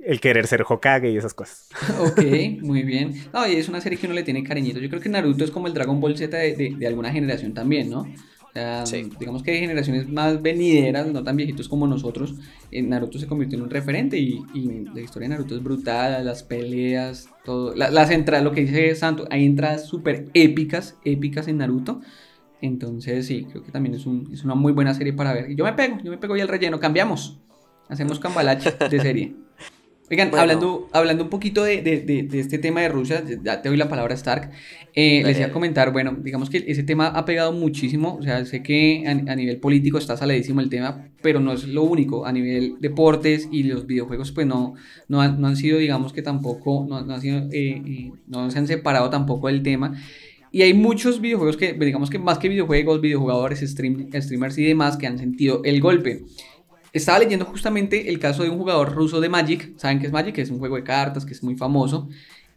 [0.07, 1.67] El querer ser Hokage y esas cosas.
[1.99, 2.21] Ok,
[2.61, 3.13] muy bien.
[3.33, 4.79] No, y es una serie que uno le tiene cariñito.
[4.79, 7.53] Yo creo que Naruto es como el Dragon Ball Z de, de- de alguna generación
[7.53, 8.01] también, ¿no?
[8.01, 9.09] O sea, Sí.
[9.19, 12.35] digamos que de generaciones más venideras, no tan viejitos como nosotros,
[12.71, 16.25] eh, Naruto se convirtió en un referente y, y la historia de Naruto es brutal,
[16.25, 17.75] las peleas, todo.
[17.75, 21.99] La- las entradas, lo que dice Santo, hay entradas súper épicas, épicas en Naruto.
[22.61, 25.51] Entonces, sí, creo que también es, un- es una muy buena serie para ver.
[25.51, 27.37] Y yo me pego, yo me pego y al relleno, cambiamos.
[27.89, 29.35] Hacemos cambalache de serie.
[30.09, 30.41] Oigan, Bueno.
[30.41, 33.77] hablando, hablando un poquito de, de- de- de este tema de Rusia, ya te doy
[33.77, 34.51] la palabra Stark,
[34.95, 38.45] eh, les iba a comentar, bueno, digamos que ese tema ha pegado muchísimo, o sea,
[38.45, 42.25] sé que a, a nivel político está saladísimo el tema, pero no es lo único,
[42.25, 44.75] a nivel deportes y los videojuegos pues no,
[45.09, 48.49] no, han, no han sido, digamos que tampoco, no, no han sido, eh, eh, no
[48.49, 49.93] se han separado tampoco del tema.
[50.53, 54.95] Y hay muchos videojuegos que, digamos que más que videojuegos, videojugadores, stream- streamers y demás
[54.95, 56.21] que han sentido el golpe.
[56.97, 59.73] Estaba leyendo justamente el caso de un jugador ruso de Magic.
[59.77, 60.37] ¿Saben qué es Magic?
[60.39, 62.09] Es un juego de cartas que es muy famoso.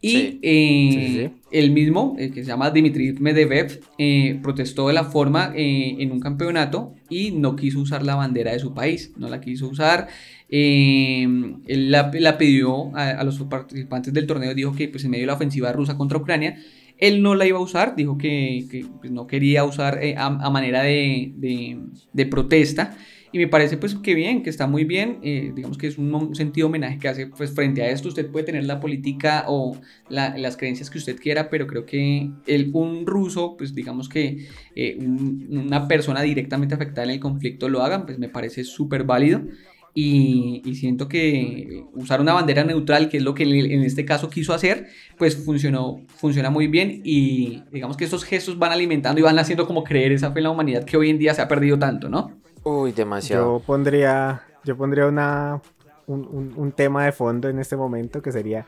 [0.02, 0.38] Y Sí.
[0.42, 5.04] eh, Sí, sí, él mismo, eh, que se llama Dmitry Medvedev, eh, protestó de la
[5.04, 9.28] forma eh, en un campeonato y no quiso usar la bandera de su país, no
[9.28, 10.08] la quiso usar.
[10.48, 11.22] Eh,
[11.66, 15.22] él la, la pidió a, a los participantes del torneo, dijo que pues, en medio
[15.24, 16.56] de la ofensiva rusa contra Ucrania,
[16.98, 20.26] él no la iba a usar, dijo que, que, pues, no quería usar eh, a,
[20.26, 21.78] a manera de, de-
[22.12, 22.96] de protesta.
[23.32, 26.34] Y me parece pues que bien, que está muy bien, eh, digamos que es un,
[26.34, 30.36] sentido homenaje que hace pues frente a esto, usted puede tener la política o la-
[30.36, 34.96] las creencias que usted quiera, pero creo que el, un ruso, pues digamos que eh,
[34.98, 39.42] un- una persona directamente afectada en el conflicto lo hagan, pues me parece súper válido.
[39.92, 44.30] Y, y siento que usar una bandera neutral, que es lo que en este caso
[44.30, 44.86] quiso hacer,
[45.18, 49.66] pues funcionó, funciona muy bien y digamos que estos gestos van alimentando y van haciendo
[49.66, 52.08] como creer esa fe en la humanidad que hoy en día se ha perdido tanto,
[52.08, 52.39] ¿no?
[52.64, 53.58] Uy, demasiado.
[53.58, 55.60] Yo pondría, yo pondría una,
[56.06, 58.66] un, un- un tema de fondo en este momento que sería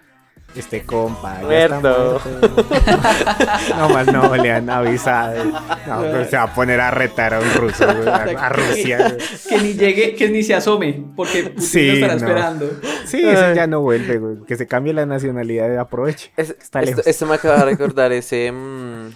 [0.57, 1.41] este compa.
[1.43, 2.21] ya está Muerto.
[3.79, 5.45] no más no le han avisado.
[5.45, 9.17] No, pues se va a poner a retar a un ruso, güey, a, a Rusia.
[9.49, 12.27] que ni llegue, que ni se asome, porque Putin Sí, lo estará no.
[12.27, 12.71] esperando.
[13.07, 14.37] Sí, ese ya no vuelve, güey.
[14.47, 16.33] Que se cambie la nacionalidad y aproveche.
[16.37, 17.07] Es- Está esto, lejos.
[17.07, 19.09] esto me acaba de recordar ese, mm,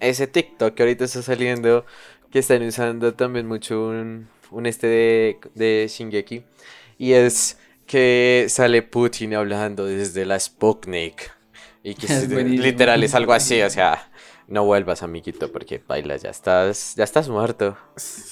[0.00, 1.84] ese TikTok que ahorita está saliendo,
[2.32, 6.42] que están usando también mucho un, un este de, de Shingeki.
[6.98, 11.30] Y es que sale Putin hablando desde la Sputnik.
[11.84, 14.08] Y que Es literal es algo así, o sea,
[14.48, 17.76] no vuelvas, amiguito, porque baila, ya estás, ya estás muerto.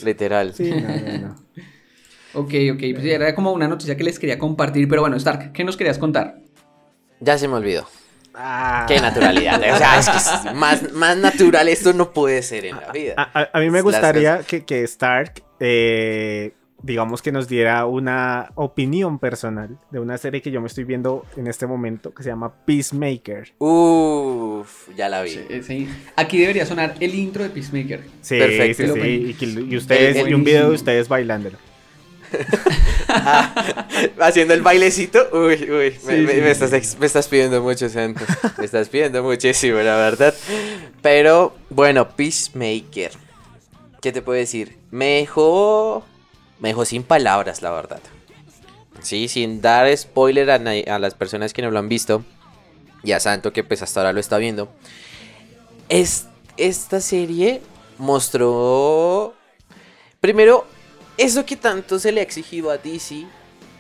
[0.03, 0.55] Literal.
[0.55, 1.37] Sí, no, no, no.
[2.33, 5.65] Ok, ok, pues era como una noticia que les quería compartir, pero bueno, Stark, ¿qué
[5.65, 6.41] nos querías contar?
[7.19, 7.87] Ya se me olvidó.
[8.35, 8.85] Ah.
[8.89, 9.59] Qué naturalidad.
[9.75, 10.17] O sea, es que
[10.51, 13.15] es más, más natural esto no puede ser en la vida.
[13.17, 18.53] A, a- a mí me gustaría que, que Stark, eh, digamos que nos diera una
[18.55, 22.31] opinión personal de una serie que yo me estoy viendo en este momento que se
[22.31, 23.53] llama Peacemaker.
[23.59, 25.31] Uff, ya la vi.
[25.31, 25.89] Sí, sí.
[26.17, 28.01] Aquí debería sonar el intro de Peacemaker.
[28.23, 28.95] Sí, Perfecto.
[28.95, 29.09] sí, sí.
[29.31, 31.59] Y, que- y ustedes, El- el- y un video de ustedes bailándolo.
[34.21, 35.29] Haciendo el bailecito.
[35.33, 35.99] Uy, uy.
[36.05, 38.25] me, Sí, me- sí, me estás, me estás pidiendo mucho, Santo.
[38.59, 40.35] Me estás pidiendo muchísimo, la verdad.
[41.03, 43.13] Pero, bueno, Peacemaker.
[44.01, 44.79] ¿Qué te puedo decir?
[44.91, 46.05] Me dejó.
[46.59, 48.01] Me dejó sin palabras, la verdad.
[49.03, 52.25] Sí, sin dar spoiler a, las personas que no lo han visto.
[53.03, 54.71] Y a Santo, que pues hasta ahora lo está viendo.
[55.89, 57.63] Es, esta serie
[57.99, 59.35] mostró.
[60.21, 60.67] Primero,
[61.21, 63.27] eso que tanto se le ha exigido a DC,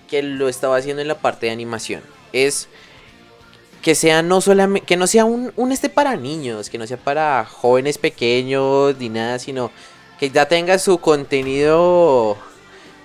[0.09, 2.68] que lo estaba haciendo en la parte de animación, es
[3.81, 6.98] que sea no solamente, que no sea un, un este para niños, que no sea
[6.98, 9.70] para jóvenes pequeños ni nada, sino
[10.18, 12.37] que ya tenga su contenido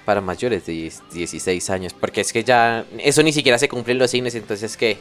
[0.04, 3.94] para mayores de 10 16 años, porque es que ya eso ni siquiera se cumple
[3.94, 4.98] en los cines, entonces que,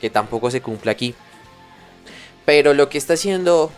[0.00, 1.14] que tampoco se cumple aquí.
[2.46, 3.70] Pero lo que está haciendo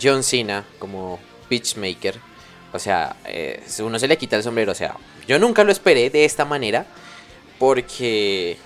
[0.00, 2.20] John Cena como pitchmaker,
[2.74, 4.96] o sea, eh, uno se le quita el sombrero, o sea,
[5.28, 6.86] yo nunca lo esperé de esta manera,
[7.58, 8.58] porque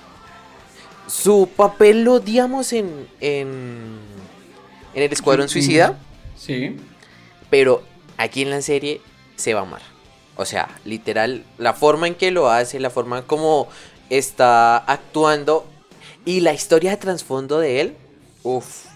[1.07, 3.99] su papel lo odiamos en, en,
[4.95, 5.61] en el Escuadrón Sí.
[5.63, 5.99] Suicida,
[6.37, 6.77] Sí.
[7.51, 7.83] pero
[8.17, 9.01] aquí en la serie
[9.37, 9.83] se va a amar.
[10.37, 13.69] O sea, literal, la forma en que lo hace, la forma como
[14.09, 15.67] está actuando
[16.25, 17.97] y la historia de trasfondo de él,
[18.43, 18.87] uff,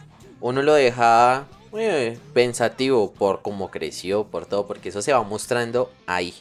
[0.41, 1.47] uno lo deja
[1.77, 6.35] eh, pensativo por cómo creció, por todo, porque eso se va mostrando ahí,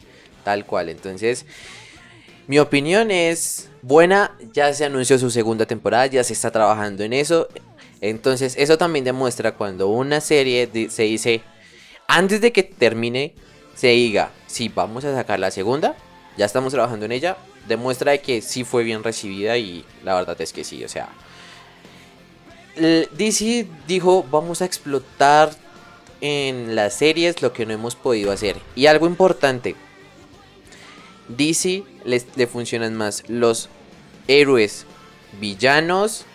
[0.43, 0.89] tal cual.
[0.89, 1.45] Entonces,
[2.47, 7.13] mi opinión es buena, ya se anunció su segunda temporada, ya se está trabajando en
[7.13, 7.47] eso.
[8.01, 11.41] Entonces, eso también demuestra cuando una serie se dice,
[12.07, 13.35] antes de que termine,
[13.75, 15.95] se diga, si vamos a sacar la segunda,
[16.37, 20.39] ya estamos trabajando en ella, demuestra de que sí fue bien recibida y la verdad
[20.41, 21.09] es que sí, o sea,
[22.75, 25.51] DC dijo, vamos a explotar
[26.21, 28.57] en las series lo que no hemos podido hacer.
[28.75, 29.75] Y algo importante,
[31.27, 33.69] DC les, le funcionan más los
[34.27, 34.85] héroes
[35.39, 36.25] villanos,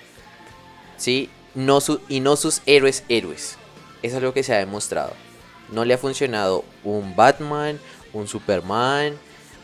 [0.97, 1.29] ¿sí?
[1.55, 3.57] No su- y no sus héroes héroes.
[4.03, 5.13] Es algo que se ha demostrado.
[5.73, 7.79] No le ha funcionado un Batman,
[8.13, 9.15] un Superman,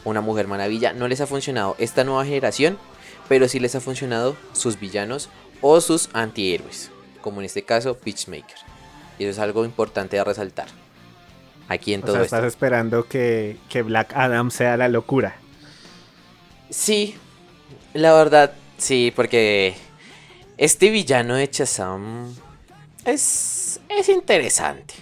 [0.05, 0.93] una Mujer Maravilla.
[0.93, 2.79] No les ha funcionado esta nueva generación,
[3.29, 5.29] pero sí les ha funcionado sus villanos
[5.63, 6.91] o sus antihéroes.
[7.23, 8.57] Como en este caso, Peacemaker.
[9.19, 10.67] Y eso es algo importante de resaltar.
[11.69, 12.37] Aquí en O todo sea, esto.
[12.37, 15.37] estás esperando que, que Black Adam sea la locura.
[16.69, 17.15] Sí,
[17.95, 19.75] la verdad, sí, porque
[20.57, 22.35] este villano de Shazam
[23.05, 24.95] es, es interesante.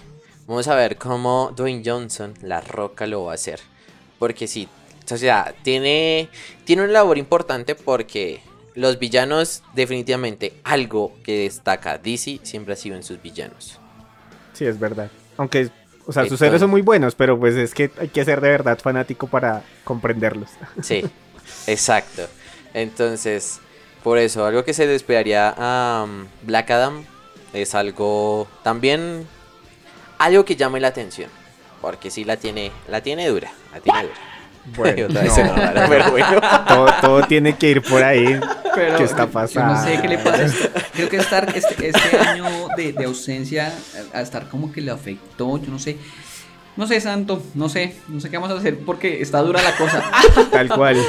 [0.47, 3.59] Vamos a ver cómo Dwayne Johnson, la roca, lo va a hacer.
[4.19, 4.67] Porque sí,
[5.09, 6.29] o sea, tiene,
[6.65, 8.41] tiene una labor importante porque
[8.75, 13.79] los villanos, definitivamente, algo que destaca DC siempre ha sido en sus villanos.
[14.53, 15.09] Sí, es verdad.
[15.37, 15.69] Aunque,
[16.05, 18.49] o sea, sus héroes son muy buenos, pero pues es que hay que ser de
[18.49, 20.49] verdad fanático para comprenderlos.
[20.81, 21.03] Sí,
[21.67, 22.27] exacto.
[22.73, 23.59] Entonces,
[24.03, 27.03] por eso, algo que se le esperaría a um, Black Adam
[27.53, 29.27] es algo también
[30.17, 31.29] algo que llame la atención.
[31.81, 34.30] Porque sí la tiene, la tiene dura, la tiene dura.
[34.75, 35.19] Bueno, no,
[35.89, 36.41] pero bueno.
[36.67, 38.39] todo, todo tiene que ir por ahí.
[38.75, 39.73] Pero ¿Qué está Yo pasando?
[39.73, 40.45] no sé qué le pasa.
[40.93, 42.45] Creo que estar este, este año
[42.77, 43.73] de, de ausencia
[44.13, 45.97] a, estar como que le afectó, yo no sé.
[46.77, 49.75] No sé, Santo, no sé, no sé qué vamos a hacer porque está dura la
[49.75, 50.03] cosa.
[50.51, 50.95] Tal cual.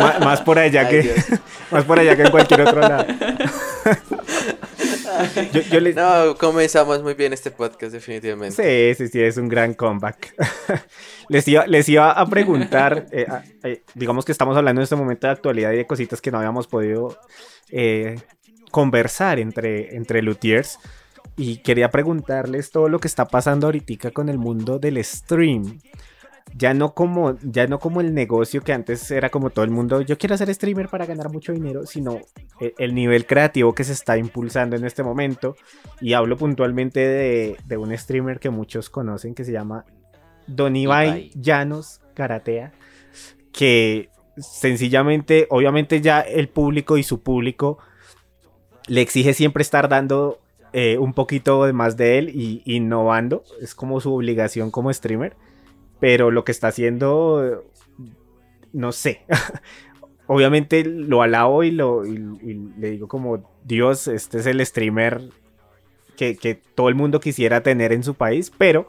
[0.00, 1.16] Má- más por allá Ay, que Dios.
[1.70, 3.06] más por allá que en cualquier otro lado.
[5.52, 8.94] Yo, yo les, No, comenzamos muy bien este podcast, definitivamente.
[8.94, 10.34] Sí, sí, sí, es un gran comeback.
[11.28, 13.26] les, iba, les iba a preguntar, eh,
[13.62, 16.38] eh, digamos que estamos hablando en este momento de actualidad y de cositas que no
[16.38, 17.18] habíamos podido
[17.70, 18.20] eh,
[18.70, 20.78] conversar entre, entre luthiers.
[21.36, 25.80] Y quería preguntarles todo lo que está pasando ahorita con el mundo del stream.
[26.54, 30.02] Ya no, como, ya no como el negocio que antes era como todo el mundo,
[30.02, 32.20] yo quiero ser streamer para ganar mucho dinero, sino
[32.60, 35.56] eh, el nivel creativo que se está impulsando en este momento.
[36.00, 39.86] Y hablo puntualmente de, de un streamer que muchos conocen que se llama
[40.46, 41.30] Don Ibai, Ibai.
[41.34, 42.72] Llanos Karatea.
[43.52, 47.78] Que sencillamente, obviamente ya el público y su público
[48.86, 50.40] le exige siempre estar dando
[50.72, 53.44] eh, un poquito de más de él y innovando.
[53.60, 55.36] Es como su obligación como streamer.
[56.02, 57.62] Pero lo que está haciendo,
[58.72, 59.20] no sé.
[60.26, 65.20] Obviamente lo alabo y, lo, y- y le digo como, Dios, este es el streamer
[66.16, 68.88] que, que todo el mundo quisiera tener en su país, pero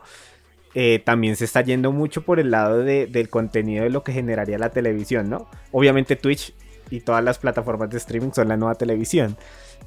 [0.74, 4.12] eh, también se está yendo mucho por el lado de- del contenido de lo que
[4.12, 5.48] generaría la televisión, ¿no?
[5.72, 6.54] Obviamente Twitch
[6.90, 9.38] y todas las plataformas de streaming son la nueva televisión,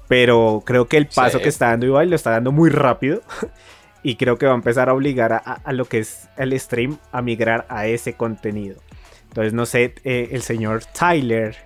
[0.06, 1.42] pero creo que el paso Sí.
[1.42, 3.22] que está dando Ibai lo está dando muy rápido.
[4.07, 7.23] Y creo que va a empezar a obligar a, lo que es el stream a
[7.23, 8.77] migrar a ese contenido.
[9.25, 11.57] Entonces, no sé, eh, el señor Tyler,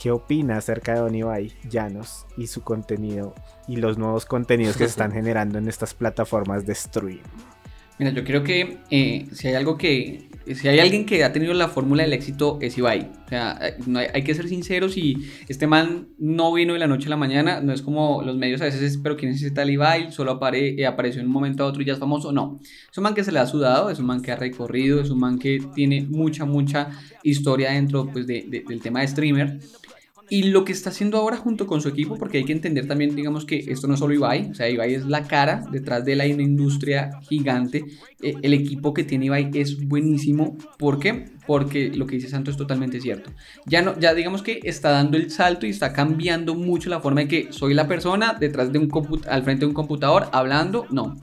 [0.00, 3.34] ¿qué opina acerca de Don Ibai Llanos y su contenido
[3.66, 7.20] y los nuevos contenidos que se están generando en estas plataformas de stream?
[7.98, 11.52] Mira, yo creo que eh, si hay algo que, si hay alguien que ha tenido
[11.52, 13.10] la fórmula del éxito es Ibai.
[13.26, 15.16] O sea, eh, hay, que ser sinceros y
[15.48, 18.60] este man no vino de la noche a la mañana, no es como los medios
[18.60, 20.12] a veces, es, pero ¿quién es tal Ibai?
[20.12, 22.30] Solo apare- eh, apareció en un momento a otro y ya es famoso.
[22.32, 25.00] No, es un man que se le ha sudado, es un man que ha recorrido,
[25.00, 26.90] es un man que tiene mucha, mucha
[27.24, 29.58] historia dentro pues, de- de- del tema de streamer.
[30.30, 33.16] Y lo que está haciendo ahora junto con su equipo, porque hay que entender también,
[33.16, 36.14] digamos que esto no es solo Ibai, o sea, Ibai es la cara, detrás de
[36.14, 37.84] una industria gigante.
[38.20, 40.56] Eh, el equipo que tiene Ibai es buenísimo.
[40.78, 41.30] ¿Por qué?
[41.46, 43.30] Porque lo que dice Santo es totalmente cierto.
[43.66, 47.22] Ya no, ya digamos que está dando el salto y está cambiando mucho la forma
[47.22, 48.90] de que soy la persona detrás de un
[49.28, 50.86] al frente de un computador hablando.
[50.90, 51.16] No,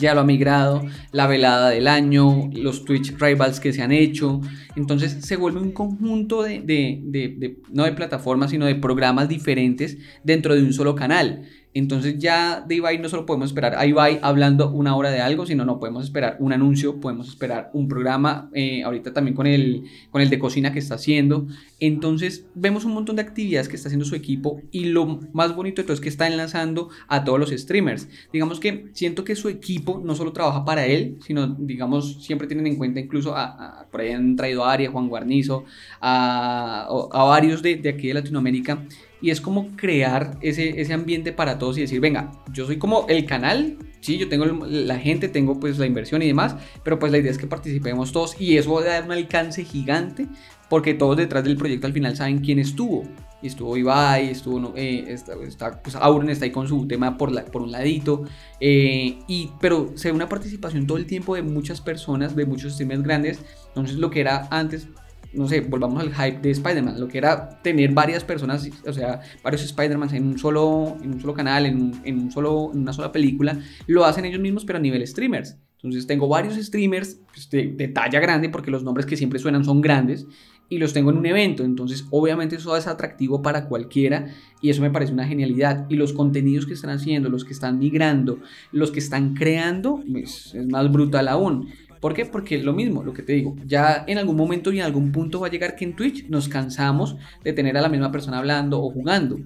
[0.00, 4.40] ya lo ha migrado, la velada del año, los Twitch Rivals que se han hecho.
[4.76, 10.54] Entonces se vuelve un conjunto de, de- no de plataformas, sino de programas diferentes dentro
[10.54, 11.42] de un solo canal.
[11.74, 15.44] Entonces ya de Ibai no solo podemos esperar a Ibai hablando una hora de algo,
[15.44, 19.82] sino no podemos esperar un anuncio, podemos esperar un programa, eh, ahorita también con el,
[20.10, 21.46] con el de cocina que está haciendo.
[21.80, 25.82] Entonces vemos un montón de actividades que está haciendo su equipo y lo más bonito
[25.82, 28.08] de todo es que está enlazando a todos los streamers.
[28.32, 32.68] Digamos que siento que su equipo no solo trabaja para él, sino digamos siempre tienen
[32.68, 35.64] en cuenta incluso a, a- por ahí han traído a Aria, Juan Guarnizo,
[36.00, 38.84] a, a varios de, de aquí de Latinoamérica
[39.24, 43.06] y es como crear ese, ese ambiente para todos y decir, venga, yo soy como
[43.08, 47.10] el canal, sí, yo tengo la gente, tengo pues la inversión y demás, pero pues
[47.10, 50.28] la idea es que participemos todos y eso va a dar un alcance gigante
[50.68, 53.04] porque todos detrás del proyecto al final saben quién estuvo.
[53.42, 57.46] Estuvo Ibai, estuvo, eh, está, está, pues Auron está ahí con su tema por, la,
[57.46, 58.24] por un ladito.
[58.60, 62.74] eh, y, pero se ve una participación todo el tiempo de muchas personas, de muchos
[62.74, 63.38] streamers grandes.
[63.68, 64.88] Entonces lo que era antes,
[65.36, 69.20] no sé, volvamos al hype de Spider-Man, lo que era tener varias personas, o sea,
[69.42, 72.92] varios Spider-Man en un solo, en un solo canal, en, en un solo, en una
[72.92, 75.56] sola película, lo hacen ellos mismos, pero a nivel streamers.
[75.76, 79.64] Entonces tengo varios streamers pues, de, de talla grande, porque los nombres que siempre suenan
[79.64, 80.26] son grandes,
[80.68, 81.64] y los tengo en un evento.
[81.64, 84.28] Entonces, obviamente eso es atractivo para cualquiera
[84.60, 85.86] y eso me parece una genialidad.
[85.88, 88.38] Y los contenidos que están haciendo, los que están migrando,
[88.72, 91.68] los que están creando, pues, es más brutal aún.
[92.04, 92.26] ¿Por qué?
[92.26, 95.40] Porque lo mismo, lo que te digo, ya en algún momento y en algún punto
[95.40, 98.78] va a llegar que en Twitch nos cansamos de tener a la misma persona hablando
[98.82, 99.38] o jugando.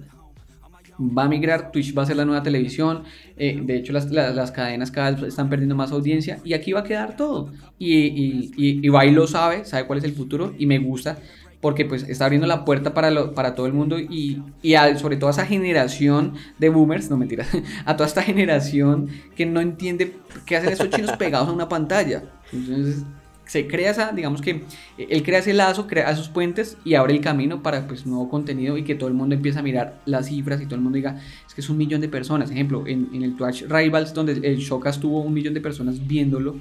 [1.01, 3.03] Va a migrar, Twitch va a ser la nueva televisión,
[3.37, 6.81] eh, de hecho las, las- cadenas cada vez están perdiendo más audiencia y aquí va
[6.81, 7.53] a quedar todo.
[7.77, 11.17] Y, y, y Ibai lo sabe, sabe cuál es el futuro y me gusta
[11.61, 15.15] porque pues está abriendo la puerta para, lo, para todo el mundo y, y sobre
[15.15, 17.45] todo a esa generación de boomers, no mentira,
[17.85, 22.23] a toda esta generación que no entiende qué hacen esos chinos pegados a una pantalla.
[22.51, 23.03] Entonces
[23.45, 24.61] se crea esa, digamos que
[24.97, 28.77] él crea ese lazo, crea esos puentes y abre el camino para pues nuevo contenido
[28.77, 31.19] y que todo el mundo empiece a mirar las cifras y todo el mundo diga,
[31.47, 32.51] es que es un millón de personas.
[32.51, 36.57] Ejemplo, en, el Twitch Rivals, donde el Showcast tuvo un millón de personas viéndolo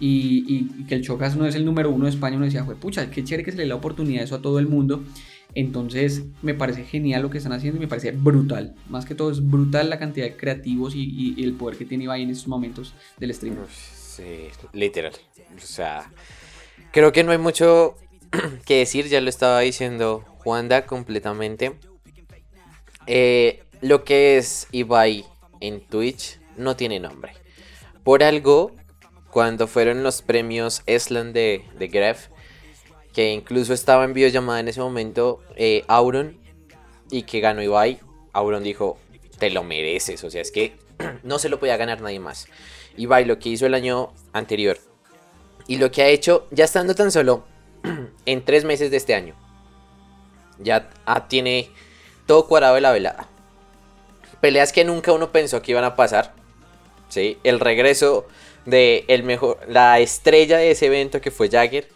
[0.00, 3.24] y, que el Chocas no es el número uno de España, uno decía, pucha, qué
[3.24, 5.02] chévere que se le dé la oportunidad eso a todo el mundo.
[5.54, 8.74] Entonces me parece genial lo que están haciendo y me parece brutal.
[8.88, 12.22] Más que todo es brutal la cantidad de creativos y, el poder que tiene Ibai
[12.22, 13.56] en estos momentos del stream.
[14.72, 15.12] Literal.
[15.56, 16.10] O sea,
[16.92, 17.96] creo que no hay mucho
[18.66, 21.74] que decir, ya lo estaba diciendo Juanda completamente.
[23.06, 25.24] Eh, lo que es Ibai
[25.60, 27.32] en Twitch no tiene nombre.
[28.04, 28.72] Por algo
[29.30, 32.28] cuando fueron los premios Eslan de, de Gref,
[33.12, 36.38] que incluso estaba en videollamada en ese momento, eh, Auron,
[37.10, 37.98] y que ganó Ibai,
[38.32, 38.98] Auron dijo,
[39.38, 40.76] te lo mereces, o sea, es que
[41.22, 42.46] no se lo podía ganar nadie más.
[42.98, 44.78] Ibai lo que hizo el año anterior,
[45.66, 47.44] y lo que ha hecho, ya estando tan solo
[48.26, 49.34] en tres meses de este año,
[50.58, 50.90] ya
[51.28, 51.70] tiene
[52.26, 53.28] todo cuadrado de la velada.
[54.40, 56.34] Peleas que nunca uno pensó que iban a pasar.
[57.08, 57.38] ¿sí?
[57.44, 58.26] El regreso
[58.64, 61.88] de el mejor, la estrella de ese evento que fue Jagger.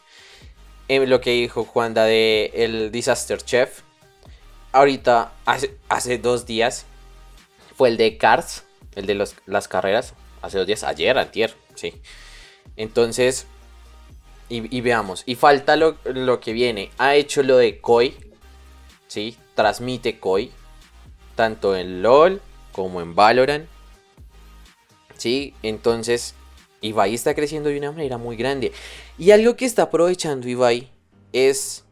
[0.88, 3.80] En lo que dijo Juanda de el Disaster Chef.
[4.72, 6.86] Ahorita, hace, hace dos días,
[7.76, 8.64] fue el de Cars,
[8.96, 9.14] el de
[9.46, 10.14] las carreras.
[10.42, 11.94] Hace dos días, ayer, antier, sí.
[12.76, 13.46] Entonces,
[14.48, 15.22] y, veamos.
[15.24, 16.90] Y falta lo, lo, que viene.
[16.98, 18.14] Ha hecho lo de Koi,
[19.06, 19.36] sí.
[19.54, 20.50] Transmite Koi,
[21.36, 23.66] tanto en LOL como en Valorant.
[25.16, 26.34] Sí, entonces
[26.80, 28.72] Ibai está creciendo de una manera muy grande.
[29.18, 30.90] Y algo que está aprovechando Ibai
[31.32, 31.84] es,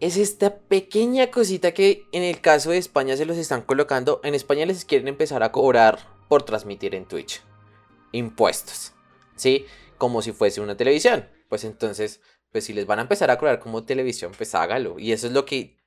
[0.00, 4.20] es esta pequeña cosita que en el caso de España se los están colocando.
[4.24, 7.42] En España les quieren empezar a cobrar por transmitir en Twitch.
[8.12, 8.92] Impuestos.
[9.36, 9.66] ¿Sí?
[9.96, 11.28] Como si fuese una televisión.
[11.48, 12.20] Pues entonces,
[12.52, 14.98] pues si les van a empezar a cobrar como televisión, pues hágalo.
[14.98, 15.78] Y eso es lo que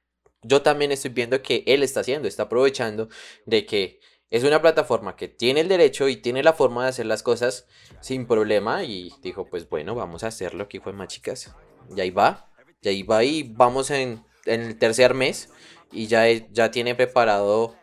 [0.44, 2.28] yo también estoy viendo que él está haciendo.
[2.28, 3.10] Está aprovechando
[3.46, 4.00] de que
[4.32, 7.68] es una plataforma que tiene el derecho y tiene la forma de hacer las cosas
[8.00, 11.54] sin problema y dijo, pues bueno, vamos a hacerlo aquí fue más chicas.
[11.96, 12.50] Y ahí va,
[12.82, 15.50] y ahí va y vamos en, el tercer mes
[15.92, 17.76] y ya, ya tiene preparado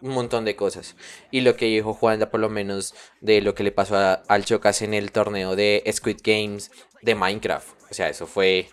[0.00, 0.96] un montón de cosas.
[1.30, 4.82] Y lo que dijo Juanda, por lo menos, de lo que le pasó al Chocas
[4.82, 6.70] en el torneo de Squid Games
[7.02, 7.68] de Minecraft.
[7.90, 8.68] O sea, eso fue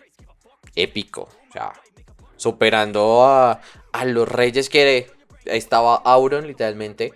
[0.74, 1.28] épico.
[1.48, 1.72] O sea,
[2.36, 3.60] superando a,
[3.92, 5.10] a los reyes que
[5.46, 7.12] estaba Auron literalmente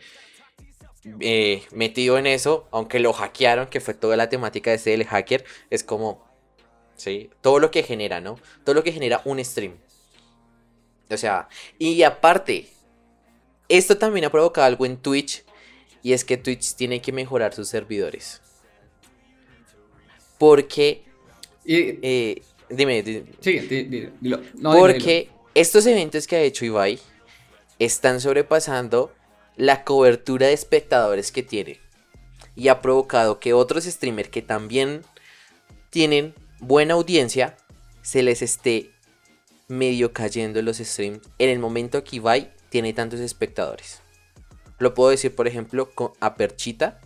[1.21, 5.45] eh, metido en eso, aunque lo hackearon, que fue toda la temática de ese hacker,
[5.71, 6.25] es como,
[6.95, 8.39] sí, todo lo que genera, ¿no?
[8.65, 9.79] Todo lo que genera un stream.
[11.11, 12.69] O sea, y aparte,
[13.71, 15.45] esto también ha provocado algo en Twitch,
[16.03, 18.43] y es que Twitch tiene que mejorar sus servidores.
[20.39, 21.05] Porque...
[21.65, 23.03] Eh, dime,
[23.41, 23.59] Sí,
[24.21, 24.41] dilo.
[24.63, 26.99] porque estos eventos que ha hecho Ibai
[27.79, 29.13] están sobrepasando
[29.57, 31.81] la cobertura de espectadores que tiene.
[32.57, 35.03] Y ha provocado que otros streamers que también
[35.91, 37.57] tienen buena audiencia
[38.03, 38.91] se les esté
[39.69, 44.01] medio cayendo los streams en el momento que Ibai tiene tantos espectadores.
[44.79, 47.01] Lo puedo decir, por ejemplo, a Perchita,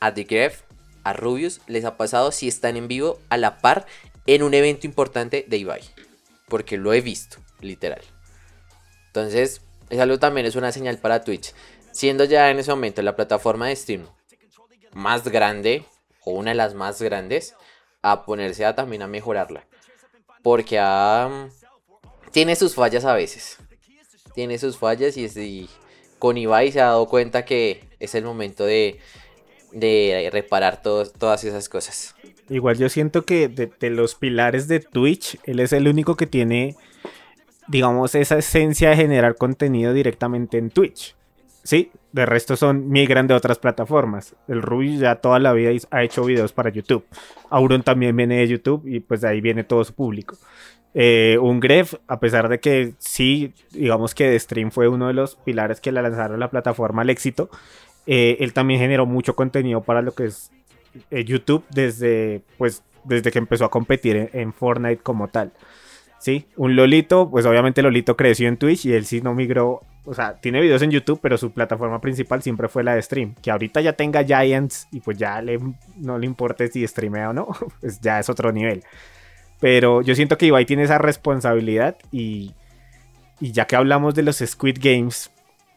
[0.00, 0.62] a The Gref,
[1.04, 3.86] a Rubius, les ha pasado si están en vivo a la par
[4.26, 5.82] en un evento importante de Ibai.
[6.48, 8.02] Porque lo he visto, literal.
[9.06, 11.54] Entonces, es algo también es una señal para Twitch.
[11.92, 14.08] Siendo ya en ese momento la plataforma de stream
[14.92, 15.84] más grande
[16.24, 17.54] o una de las más grandes,
[18.02, 19.66] a ponerse a también a mejorarla.
[20.42, 20.80] Porque
[22.32, 23.58] tiene sus fallas a veces.
[24.34, 25.68] Tiene sus fallas y,
[26.18, 28.98] con Ibai se ha dado cuenta que es el momento de,
[29.72, 32.14] de reparar todas esas cosas.
[32.48, 36.76] Igual yo siento que de, los pilares de Twitch, él es el único que tiene
[37.68, 41.16] digamos, esa esencia de generar contenido directamente en Twitch.
[41.62, 44.34] Sí, de resto son migran de otras plataformas.
[44.48, 47.04] El Ruby ya toda la vida ha hecho videos para YouTube.
[47.48, 50.36] Auron también viene de YouTube y pues de ahí viene todo su público.
[50.94, 55.34] Eh, un Gref, a pesar de que sí, digamos que Stream fue uno de los
[55.34, 57.50] pilares que le lanzaron la plataforma al éxito,
[58.06, 60.52] eh, él también generó mucho contenido para lo que es
[61.10, 65.52] eh, YouTube desde, pues, desde que empezó a competir en Fortnite como tal.
[66.20, 70.14] Sí, un Lolito, pues obviamente Lolito creció en Twitch y él sí no migró, o
[70.14, 73.34] sea, tiene videos en YouTube, pero su plataforma principal siempre fue la de stream.
[73.42, 75.58] Que ahorita ya tenga Giants y pues ya le,
[75.96, 77.48] no le importe si streamea o no,
[77.80, 78.84] pues ya es otro nivel.
[79.64, 82.52] Pero yo siento que Ibai tiene esa responsabilidad y,
[83.40, 85.30] y ya que hablamos de los Squid Games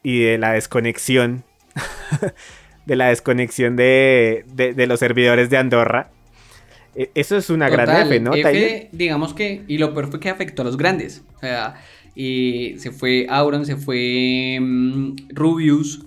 [0.04, 1.46] y de la desconexión,
[2.86, 6.10] de la desconexión de, de- de los servidores de Andorra,
[6.96, 8.34] e- eso es una gran F, ¿no?
[8.34, 11.24] F, digamos que, y lo peor fue que afectó a los grandes.
[11.38, 11.76] O sea,
[12.14, 16.04] y se fue Auron, se fue mm, Rubius.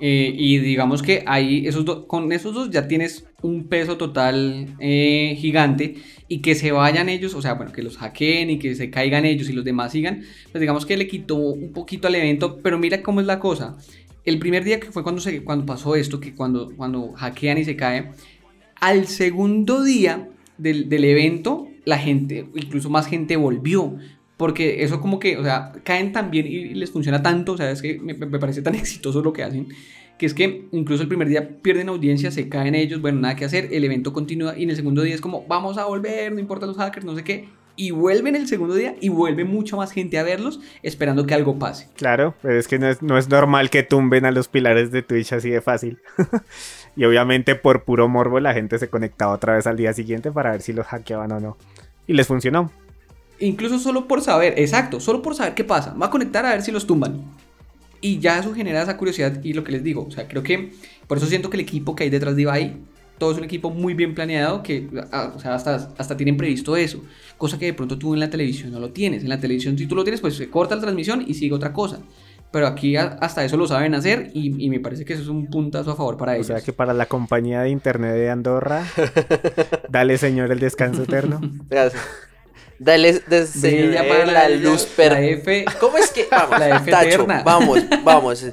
[0.00, 5.36] eh, y digamos que ahí, esos con esos dos ya tienes un peso total eh,
[5.38, 5.96] gigante.
[6.28, 9.24] Y que se vayan ellos, o sea, bueno, que los hackeen y que se caigan
[9.24, 10.22] ellos y los demás sigan.
[10.50, 12.58] Pues digamos que le quitó un poquito al evento.
[12.62, 13.76] Pero mira cómo es la cosa.
[14.24, 17.64] El primer día que fue cuando, se, cuando pasó esto, que cuando, cuando hackean y
[17.64, 18.10] se cae,
[18.80, 20.28] al segundo día
[20.58, 23.96] del, del evento, la gente, incluso más gente volvió.
[24.36, 27.72] Porque eso como que, o sea, caen tan bien y les funciona tanto, o sea,
[27.72, 29.68] es que me, me parece tan exitoso lo que hacen,
[30.18, 33.44] que es que incluso el primer día pierden audiencia, se caen ellos, bueno, nada que
[33.44, 36.40] hacer, el evento continúa y en el segundo día es como, vamos a volver, no
[36.40, 37.48] importa los hackers, no sé qué,
[37.78, 41.60] y vuelven el segundo día y vuelve mucha más gente a verlos esperando que algo
[41.60, 41.88] pase.
[41.94, 45.02] Claro, pero es que no es, no es normal que tumben a los pilares de
[45.02, 46.00] Twitch así de fácil.
[46.96, 50.50] y obviamente por puro morbo la gente se conectaba otra vez al día siguiente para
[50.50, 51.56] ver si los hackeaban o no.
[52.08, 52.72] Y les funcionó.
[53.38, 55.94] Incluso solo por saber, exacto, solo por saber qué pasa.
[55.94, 57.22] Va a conectar a ver si los tumban.
[58.00, 60.06] Y ya eso genera esa curiosidad y lo que les digo.
[60.06, 60.72] O sea, creo que
[61.06, 62.76] por eso siento que el equipo que hay detrás de Ibai,
[63.18, 66.76] todo es un equipo muy bien planeado que, ah, o sea, hasta, hasta tienen previsto
[66.76, 67.02] eso.
[67.36, 69.22] Cosa que de pronto tú en la televisión no lo tienes.
[69.24, 71.72] En la televisión si tú lo tienes, pues se corta la transmisión y sigue otra
[71.72, 71.98] cosa.
[72.52, 75.28] Pero aquí a- hasta eso lo saben hacer y, y me parece que eso es
[75.28, 76.46] un puntazo a favor para O ellos.
[76.46, 78.86] sea que para la compañía de internet de Andorra,
[79.90, 81.40] dale señor el descanso eterno.
[81.68, 82.02] Gracias.
[82.78, 83.88] Dale desde
[84.26, 85.12] la luz la per...
[85.24, 85.64] F.
[85.80, 86.26] ¿Cómo es que?
[86.30, 87.42] Vamos, La F Tacho, eterna.
[87.44, 88.46] vamos, vamos.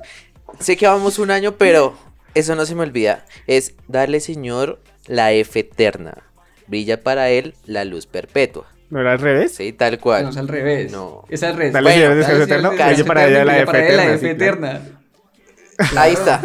[0.60, 1.98] Sé que vamos un año, pero
[2.34, 3.26] eso no se me olvida.
[3.46, 6.24] Es darle, señor, la F eterna.
[6.68, 8.66] Brilla para él la luz perpetua.
[8.90, 9.54] ¿No era al revés?
[9.56, 10.24] Sí, tal cual.
[10.24, 10.92] No, es al revés.
[10.92, 11.26] No.
[11.30, 11.74] Es al revés.
[11.74, 12.72] Dale, señor, descanso eterno.
[12.72, 14.82] brilla para ella la brilla F ella la eterna, F eterna.
[15.98, 16.42] Ahí está.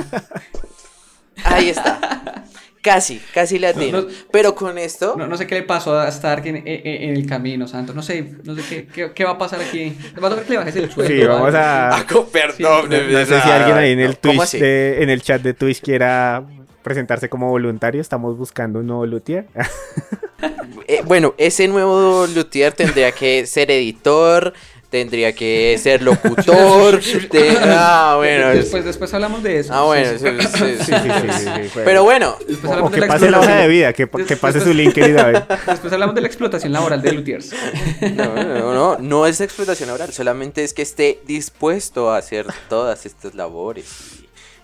[1.45, 2.45] Ahí está.
[2.83, 4.01] Casi, casi le atino.
[4.03, 4.14] No, no.
[4.33, 5.14] Pero con esto.
[5.18, 7.93] No, no sé qué le pasó a Stark en, en- en el camino, Santo.
[7.93, 9.95] No sé, no sé qué, qué, qué va a pasar aquí.
[10.22, 11.14] Va a tocar que le bajes el sueldo.
[11.14, 11.59] Sí, vamos ¿vale?
[11.59, 11.91] a...
[11.97, 12.55] Ah, perdón.
[12.57, 12.62] Sí,
[13.12, 15.83] No sé si alguien ahí en el ¿Cómo Twitch, de- en el chat de Twitch
[15.83, 16.43] quiera
[16.83, 18.01] presentarse como voluntario.
[18.01, 19.47] Estamos buscando un nuevo luthier.
[20.89, 24.55] Eh, bueno, ese nuevo luthier tendría que ser editor,
[24.91, 27.01] tendría que ser locutor.
[27.30, 28.51] de- Ah, bueno.
[28.51, 29.72] es- Después, después hablamos de eso.
[29.72, 30.11] Ah, bueno.
[30.18, 30.49] Sí, sí, sí.
[30.49, 33.01] sí, Sí, sí, sí, sí, sí, fue- Pero bueno, Después O, o hablamos de que
[33.01, 35.47] la pase la hoja de vida, que, que pase su link, querida.
[35.66, 37.53] Después hablamos de la explotación laboral de Luthiers.
[38.14, 43.07] no, no, no, no es explotación laboral, solamente es que esté dispuesto a hacer todas
[43.07, 43.86] estas labores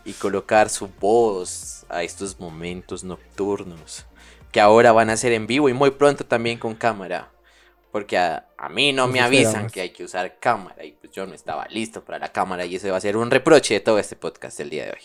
[0.05, 4.05] y, y colocar su voz a estos momentos nocturnos
[4.53, 7.29] que ahora van a ser en vivo y muy pronto también con cámara.
[7.97, 9.72] Porque a, a mí no Nos me avisan esperamos.
[9.72, 12.74] que hay que usar cámara y pues yo no estaba listo para la cámara y
[12.74, 14.99] ese va a ser un reproche de todo este podcast del día de hoy.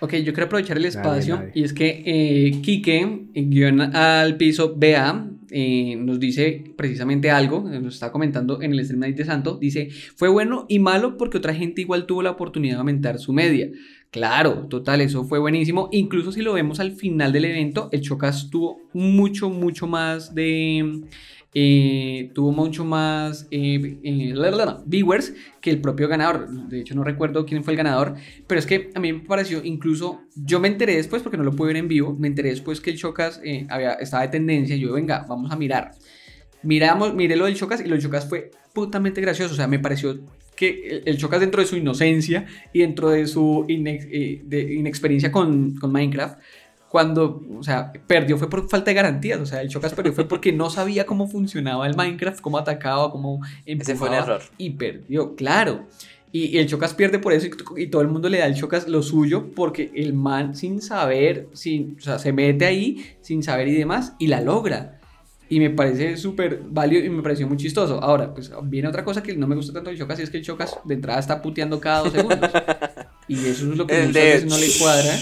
[0.00, 1.52] Ok, yo quiero aprovechar el espacio nadie.
[1.54, 3.00] y es que eh, Quique,
[3.34, 8.72] en guion al piso BA, eh, nos dice precisamente algo, eh, nos está comentando en
[8.72, 12.22] el stream Night de Santo, dice, fue bueno y malo porque otra gente igual tuvo
[12.22, 13.68] la oportunidad de aumentar su media.
[14.10, 15.90] Claro, total, eso fue buenísimo.
[15.92, 21.02] Incluso si lo vemos al final del evento, el Chocas tuvo mucho, mucho más de...
[21.58, 24.34] eh, tuvo mucho más eh, eh,
[24.84, 25.32] viewers
[25.62, 26.50] que el propio ganador.
[26.50, 28.14] De hecho, no recuerdo quién fue el ganador,
[28.46, 31.56] pero es que a mí me pareció, incluso yo me enteré después, porque no lo
[31.56, 33.40] pude ver en vivo, me enteré después que el Chocas
[33.70, 34.76] había, estaba de tendencia.
[34.76, 35.92] Yo, venga, vamos a mirar.
[36.62, 39.54] Miramos, miré lo del Chocas y lo del Chocas fue putamente gracioso.
[39.54, 40.18] O sea, me pareció
[40.56, 42.44] que el- Chocas dentro de su inocencia
[42.74, 46.38] y dentro de su inexperiencia con Minecraft,
[46.96, 49.38] cuando, o sea, perdió fue por falta de garantías.
[49.38, 53.10] O sea, el Chocas perdió fue porque no sabía cómo funcionaba el Minecraft, cómo atacaba,
[53.10, 54.42] cómo Ese fue empujaba, error.
[54.56, 55.84] Y perdió, claro.
[56.32, 58.54] Y, y el Chocas pierde por eso y, y todo el mundo le da al
[58.54, 63.42] Chocas lo suyo porque el man sin saber, sin, o sea, se mete ahí sin
[63.42, 64.98] saber y demás y la logra.
[65.50, 68.02] Y me parece súper válido y me pareció muy chistoso.
[68.02, 70.38] Ahora, pues viene otra cosa que no me gusta tanto del Chocas y es que
[70.38, 72.50] el Chocas de entrada está puteando cada dos segundos.
[73.28, 75.18] Y eso es lo que El muchas veces no le cuadra.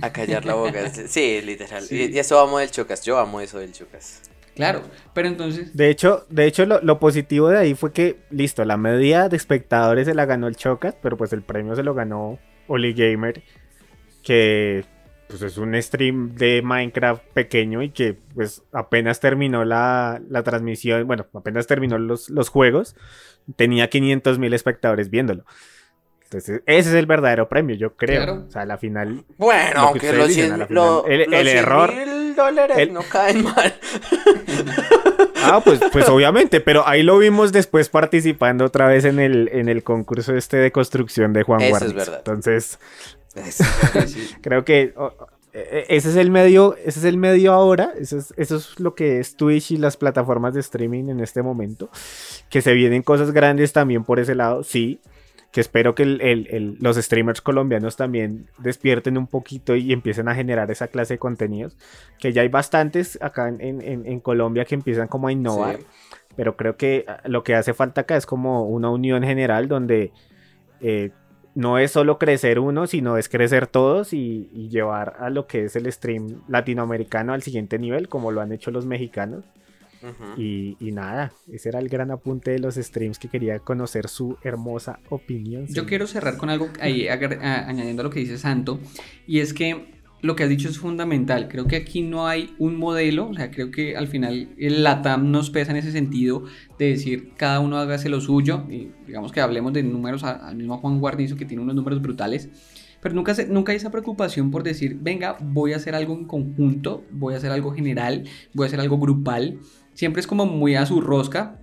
[0.00, 0.90] A callar la boca.
[1.08, 1.82] Sí, literal.
[1.82, 2.10] Sí.
[2.12, 3.02] Y eso amo del Chocas.
[3.04, 4.22] Yo amo eso del Chocas.
[4.54, 4.82] Claro,
[5.12, 8.76] pero entonces, De hecho, de hecho lo, lo positivo de ahí fue que, listo, la
[8.76, 12.38] media de espectadores se la ganó el Chocas, pero pues el premio se lo ganó
[12.68, 13.42] Oli Gamer,
[14.22, 14.84] que
[15.28, 21.06] pues es un stream de Minecraft pequeño y que pues apenas terminó la, la transmisión,
[21.06, 22.94] bueno, apenas terminó los, los juegos,
[23.56, 25.44] tenía 500 mil espectadores viéndolo.
[26.34, 28.22] Entonces, ese es el verdadero premio, yo creo.
[28.24, 28.44] Claro.
[28.48, 29.78] O sea, a la final Bueno, Lo que
[30.08, 32.92] aunque los dicen, 100 a la lo- el- los el 100 error- mil dólares el-
[32.92, 33.74] no caen mal.
[35.46, 39.68] Ah, pues, pues obviamente, pero ahí lo vimos después participando otra vez en el, en
[39.68, 41.94] el concurso este de construcción de Juan Eso es Guarniz.
[41.96, 42.18] verdad.
[42.18, 42.78] Entonces,
[44.06, 44.30] sí.
[44.40, 45.12] creo que oh,
[45.52, 48.94] eh, ese es el medio, ese es el medio ahora, eso es, eso es lo
[48.94, 51.90] que es Twitch y las plataformas de streaming en este momento,
[52.48, 54.98] que se vienen cosas grandes también por ese lado, sí,
[55.54, 60.26] que espero que el- el- el- los streamers colombianos también despierten un poquito y empiecen
[60.28, 61.76] a generar esa clase de contenidos,
[62.18, 65.84] que ya hay bastantes acá en, en- en- Colombia que empiezan como a innovar, Sí.
[66.34, 70.10] pero creo que lo que hace falta acá es como una unión general donde
[70.80, 71.12] eh,
[71.54, 75.66] no es solo crecer uno, sino es crecer todos y, y llevar a lo que
[75.66, 79.44] es el stream latinoamericano al siguiente nivel, como lo han hecho los mexicanos.
[80.04, 80.40] Ujú.
[80.40, 84.36] Y, y nada, ese era el gran apunte de los streams que quería conocer su
[84.42, 85.66] hermosa opinión.
[85.68, 88.78] Yo quiero cerrar con algo ahí añadiendo a lo que dice Santo,
[89.26, 91.48] y es que lo que has dicho es fundamental.
[91.48, 95.30] Creo que aquí no hay un modelo, o sea, creo que al final el LATAM
[95.30, 96.44] nos pesa en ese sentido
[96.78, 100.78] de decir cada uno hágase lo suyo, y digamos que hablemos de números al mismo
[100.78, 102.48] Juan Guarnizo que tiene unos números brutales.
[103.02, 106.24] Pero nunca, se- nunca hay esa preocupación por decir, venga, voy a hacer algo en
[106.24, 108.24] conjunto, voy a hacer algo general,
[108.54, 109.58] voy a hacer algo grupal.
[109.94, 111.60] Siempre es como muy a su rosca,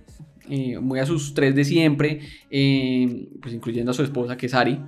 [0.48, 2.20] eh, muy a sus tres de siempre,
[2.50, 4.80] eh, pues incluyendo a su esposa que es Ari.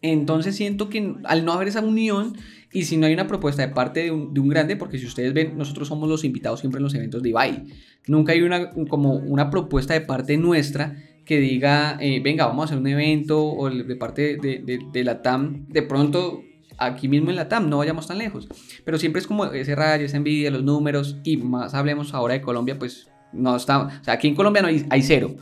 [0.00, 2.36] Entonces siento que al no haber esa unión
[2.72, 5.06] y si no hay una propuesta de parte de un, de un grande, porque si
[5.06, 7.64] ustedes ven, nosotros somos los invitados siempre en los eventos de Ibai.
[8.08, 12.64] Nunca hay una, como una propuesta de parte nuestra que diga, eh, venga, vamos a
[12.64, 16.42] hacer un evento o de parte de, de, de la TAM, de pronto
[16.84, 18.48] aquí mismo en la TAM, no vayamos tan lejos.
[18.84, 22.42] Pero siempre es como ese rayo, esa envidia, los números y más hablemos ahora de
[22.42, 25.34] Colombia, pues no está, aquí en Colombia no hay, cero.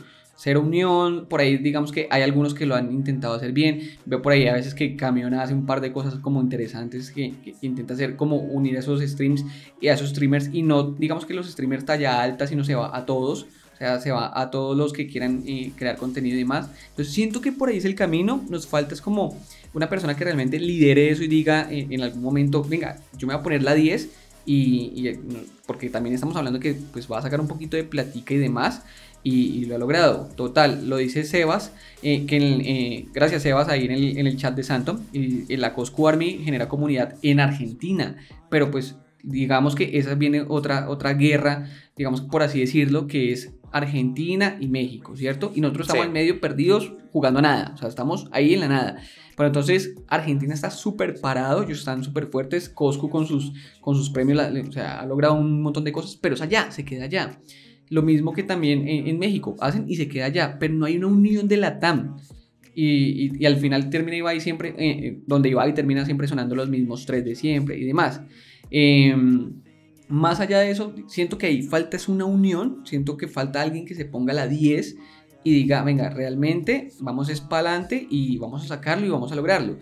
[0.43, 3.81] Cero unión, por ahí digamos que hay algunos que lo han intentado hacer bien.
[4.05, 7.33] Veo por ahí a veces que Camión hace un par de cosas como interesantes que,
[7.43, 9.45] que intenta hacer como unir a esos streams
[9.79, 12.95] y a esos streamers y no digamos que los streamers talla alta, sino se va
[12.95, 13.45] a todos.
[13.81, 16.69] Sea, se va a todos los que quieran eh, crear contenido y demás.
[16.91, 18.45] Entonces siento que por ahí es el camino.
[18.47, 19.35] Nos falta es como
[19.73, 23.33] una persona que realmente lidere eso y diga eh, en algún momento, venga, yo me
[23.33, 24.07] voy a poner la 10
[24.45, 25.19] y, eh,
[25.65, 28.83] porque también estamos hablando que pues va a sacar un poquito de platica y demás
[29.23, 30.29] y, lo ha logrado.
[30.35, 31.71] Total, lo dice Sebas,
[32.03, 36.69] que gracias Sebas ahí en el, en el chat de Santo, la Coscu Army genera
[36.69, 38.15] comunidad en Argentina,
[38.51, 41.67] pero pues digamos que esa viene otra, otra guerra,
[41.97, 45.51] digamos por así decirlo, que es Argentina y México, ¿cierto?
[45.55, 46.07] Y nosotros estamos Sí.
[46.07, 48.97] en medio perdidos jugando a nada, o sea, estamos ahí en la nada.
[49.37, 54.09] Pero entonces Argentina está súper parado, ellos están súper fuertes, Coscu con sus, con sus
[54.09, 57.05] premios, la- o sea, ha logrado un montón de cosas, pero es allá, se queda
[57.05, 57.39] allá.
[57.89, 60.97] Lo mismo que también en, en México, hacen y se queda allá, pero no hay
[60.97, 62.15] una unión de la TAM.
[62.73, 66.55] Y, y- y al final termina Ibai siempre, eh, eh, donde Ibai termina siempre sonando
[66.55, 68.21] los mismos tres de siempre y demás.
[68.69, 69.51] Em,
[70.11, 73.85] más allá de eso, siento que ahí falta es una unión, siento que falta alguien
[73.85, 74.97] que se ponga la 10
[75.43, 79.35] y diga, venga, realmente vamos es para adelante y vamos a sacarlo y vamos a
[79.35, 79.77] lograrlo.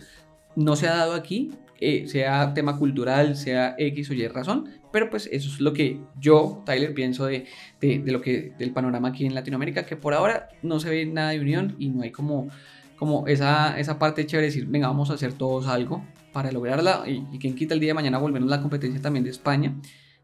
[0.56, 1.50] No se ha dado aquí,
[1.80, 6.00] eh, sea tema cultural, sea X o Y razón, pero pues eso es lo que
[6.20, 7.46] yo, Tyler, pienso de,
[7.80, 11.30] de, lo que, del panorama aquí en Latinoamérica, que por ahora no se ve nada
[11.30, 12.48] de unión y no hay como,
[12.96, 17.02] como esa, esa parte chévere de decir, venga, vamos a hacer todos algo para lograrla
[17.06, 19.74] y, y quien quita el día de mañana volvernos la competencia también de España.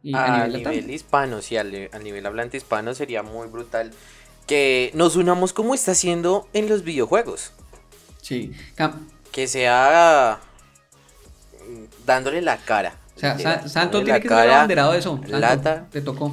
[0.09, 3.90] Y a, nivel hispano, sí, al, al nivel hablante hispano sería muy brutal
[4.46, 7.52] que nos unamos como está haciendo en los videojuegos.
[8.22, 10.38] Sí, Cam- Que sea
[11.68, 12.94] mm, dándole la cara.
[13.16, 15.16] o sea, literal, Sa- Santo dándole tiene la que ser abanderado de eso.
[15.16, 15.86] Santo, lata.
[15.90, 16.32] te tocó.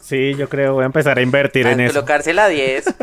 [0.00, 1.94] Sí, yo creo, voy a empezar a invertir en a eso.
[1.94, 2.84] colocarse la 10.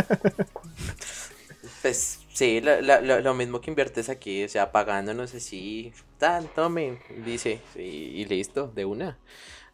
[1.81, 7.61] pues sí, lo, lo- mismo que inviertes aquí, o sea, pagándonos así, tan, tome, dice,
[7.75, 7.79] y,
[8.21, 9.17] y listo, de una,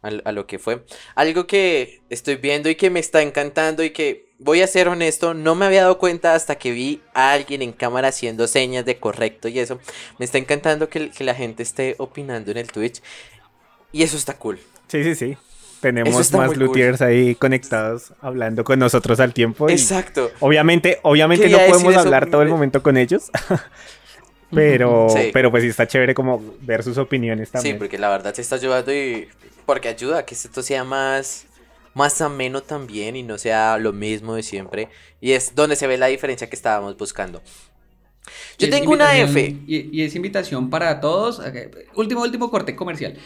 [0.02, 0.84] a, a lo que fue.
[1.14, 5.34] Algo que estoy viendo y que me está encantando y que, voy a ser honesto,
[5.34, 8.98] no me había dado cuenta hasta que vi a alguien en cámara haciendo señas de
[8.98, 9.80] correcto y eso.
[10.18, 13.02] Me está encantando que, que la gente esté opinando en el Twitch.
[13.92, 14.60] Y eso está cool.
[14.88, 15.36] Sí, sí, sí.
[15.80, 16.58] Tenemos más cool.
[16.58, 19.68] luthiers ahí conectados hablando con nosotros al tiempo.
[19.68, 20.30] y Exacto.
[20.40, 23.30] Obviamente, obviamente Quería no podemos hablar todo el momento con ellos.
[24.54, 25.30] pero, Sí.
[25.32, 27.78] pero pues sí está chévere como ver sus opiniones Sí, también.
[27.78, 29.28] porque la verdad se está ayudando y
[29.66, 31.44] porque ayuda a que esto sea más
[31.94, 34.88] más ameno también y no sea lo mismo de siempre
[35.20, 37.42] y es donde se ve la diferencia que estábamos buscando.
[38.58, 39.56] Yo tengo una F.
[39.66, 41.40] Y, y es invitación para todos.
[41.94, 43.16] Último, último corte comercial.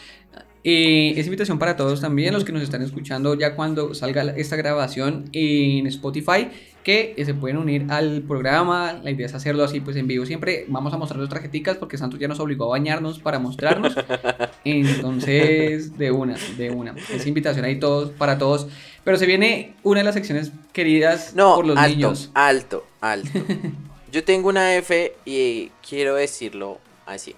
[0.65, 4.55] Eh, es invitación para todos también, los que nos están escuchando ya cuando salga esta
[4.55, 6.47] grabación en Spotify,
[6.83, 8.93] que eh, se pueden unir al programa.
[9.03, 10.25] La idea es hacerlo así, pues en vivo.
[10.25, 13.93] Siempre vamos a mostrar las tarjeticas porque Santos ya nos obligó a bañarnos para mostrarnos.
[14.63, 16.95] Entonces, de una, de una.
[17.13, 18.67] Es invitación ahí todos, para todos.
[19.03, 22.31] Pero se viene una de las secciones queridas No, por los alto, niños.
[22.33, 23.29] alto, alto.
[24.11, 27.35] Yo tengo una F y quiero decirlo así.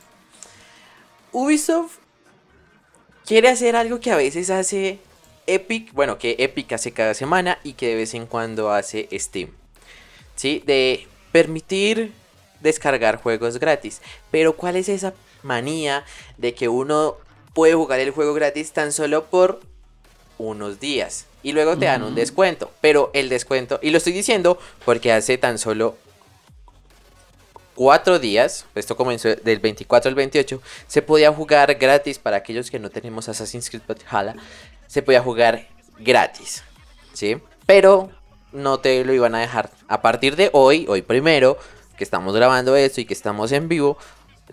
[1.31, 1.97] Ubisoft
[3.25, 4.99] quiere hacer algo que a veces hace
[5.47, 9.49] Epic, bueno, que Epic hace cada semana y que de vez en cuando hace Steam.
[10.35, 10.63] ¿Sí?
[10.65, 12.13] De permitir
[12.61, 14.01] descargar juegos gratis.
[14.31, 15.13] Pero ¿cuál es esa
[15.43, 16.03] manía
[16.37, 17.17] de que uno
[17.53, 19.61] puede jugar el juego gratis tan solo por
[20.37, 21.25] unos días?
[21.43, 22.71] Y luego te dan un descuento.
[22.81, 25.95] Pero el descuento, y lo estoy diciendo porque hace tan solo
[27.75, 32.79] cuatro días, esto comenzó del 24 al 28, se podía jugar gratis para aquellos que
[32.79, 34.35] no tenemos Assassin's Creed Valhalla,
[34.87, 35.67] se podía jugar
[35.99, 36.63] gratis,
[37.13, 37.37] ¿sí?
[37.65, 38.09] Pero
[38.51, 39.69] no te lo iban a dejar.
[39.87, 41.57] A partir de hoy, hoy primero,
[41.97, 43.97] que estamos grabando esto y que estamos en vivo,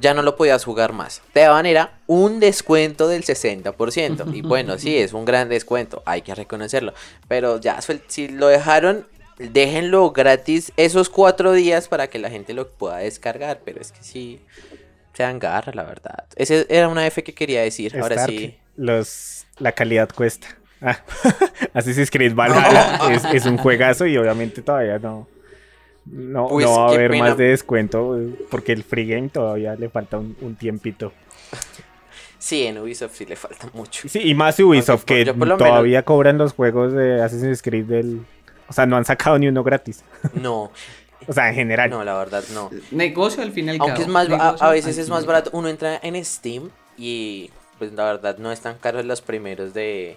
[0.01, 1.23] ya no lo podías jugar más.
[1.33, 4.35] Te daban era un descuento del 60%.
[4.35, 6.95] Y bueno, sí, es un gran descuento, hay que reconocerlo.
[7.29, 9.07] Pero ya, si lo dejaron,
[9.51, 13.61] déjenlo gratis esos cuatro días para que la gente lo pueda descargar.
[13.65, 14.41] Pero es que sí,
[15.15, 16.25] se agarra, la verdad.
[16.37, 17.97] Ese era una F que quería decir.
[18.01, 18.57] Ahora Stark, sí.
[18.77, 20.49] Los, la calidad cuesta.
[20.81, 20.99] Ah,
[21.75, 25.29] Assassin's Creed Valhalla es, es un juegazo y obviamente todavía no.
[26.05, 27.29] No, Pues, no va a haber pena.
[27.29, 28.19] más de descuento
[28.51, 31.13] porque el free game todavía le falta un, un tiempito.
[32.39, 34.09] Sí, en Ubisoft sí le falta mucho.
[34.09, 38.23] Sí, y más Ubisoft Aunque que por todavía cobran los juegos de Assassin's Creed del.
[38.73, 40.03] O sea, no han sacado ni uno gratis.
[40.33, 40.73] No,
[41.29, 41.91] O sea, en general.
[41.91, 42.71] no, la verdad no.
[42.91, 44.03] Negocio al fin y al Aunque cabo.
[44.03, 45.51] es más, a, veces es más barato.
[45.53, 50.17] Uno entra en Steam y pues la verdad no están caros los primeros de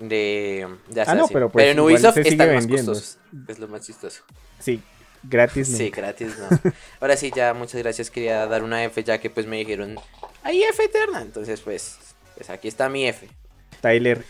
[0.00, 1.26] de, de Ah, no, Assassin.
[1.32, 2.92] pero pues en Ubisoft están más vendiendo.
[2.92, 3.18] costosos.
[3.46, 4.22] Es lo más chistoso.
[4.58, 4.82] Sí,
[5.22, 5.68] gratis.
[5.68, 5.96] Sí, nunca.
[6.02, 6.72] gratis no.
[7.00, 8.10] Ahora sí, ya muchas gracias.
[8.10, 9.96] Quería dar una F ya que pues me dijeron,
[10.42, 11.22] hay F eterna.
[11.22, 11.96] Entonces pues,
[12.36, 13.28] pues aquí está mi F.
[13.80, 14.24] Tyler,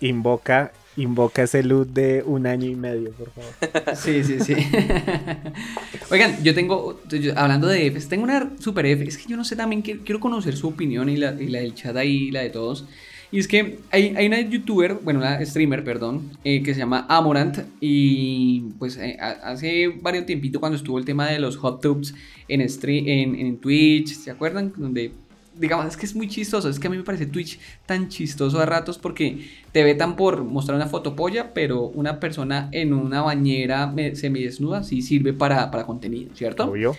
[0.00, 3.50] invoca, invoca ese loot de un año y medio, por favor.
[3.96, 4.54] Sí, sí, sí.
[6.10, 9.04] Oigan, yo tengo, yo- hablando de Fs, tengo una super F.
[9.04, 11.60] Es que yo no sé también, que- quiero conocer su opinión y la, y la
[11.60, 12.84] del chat ahí, y la de todos.
[13.32, 17.04] Y es que hay, hay una youtuber, bueno, una streamer, perdón, eh, que se llama
[17.08, 17.58] Amorant.
[17.80, 22.14] Y pues eh, hace varios tiempito cuando estuvo el tema de los hot tubs
[22.46, 24.72] en, en, en Twitch, ¿se acuerdan?
[24.76, 25.10] Donde
[25.56, 26.68] digamos, es que es muy chistoso.
[26.68, 30.42] Es que a mí me parece Twitch tan chistoso a ratos porque te vetan por
[30.44, 35.84] mostrar una fotopolla, pero una persona en una bañera me- semidesnuda sí sirve para, para
[35.84, 36.70] contenido, ¿cierto?
[36.70, 36.96] Obvio.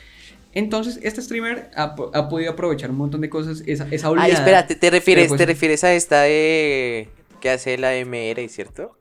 [0.53, 3.61] Entonces, este streamer ha, ha podido aprovechar un montón de cosas.
[3.65, 4.33] Esa, esa Ay, oleada.
[4.33, 7.09] espérate, te refieres, pues, te refieres a esta de
[7.41, 8.97] que hace la MR, ¿cierto?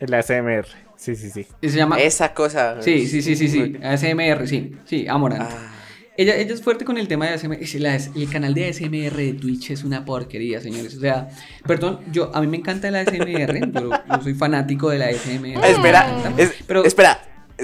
[0.00, 0.66] El ASMR.
[0.96, 1.46] Sí, sí, sí.
[1.62, 2.00] Se llama.
[2.00, 2.82] Esa cosa.
[2.82, 3.76] Sí, sí, sí, sí, sí.
[3.80, 4.72] ASMR, sí.
[4.84, 5.42] Sí, Amorant.
[5.42, 5.72] Ah,
[6.18, 7.62] Ella, ella es fuerte con el tema de ASMR.
[7.62, 10.96] Es la- El canal de ASMR de Twitch es una porquería, señores.
[10.96, 11.28] O sea,
[11.64, 13.70] perdón, yo a mí me encanta el ASMR.
[13.72, 15.58] yo, yo soy fanático de la ASMR.
[15.62, 17.22] Ah, espera, es- pero espera.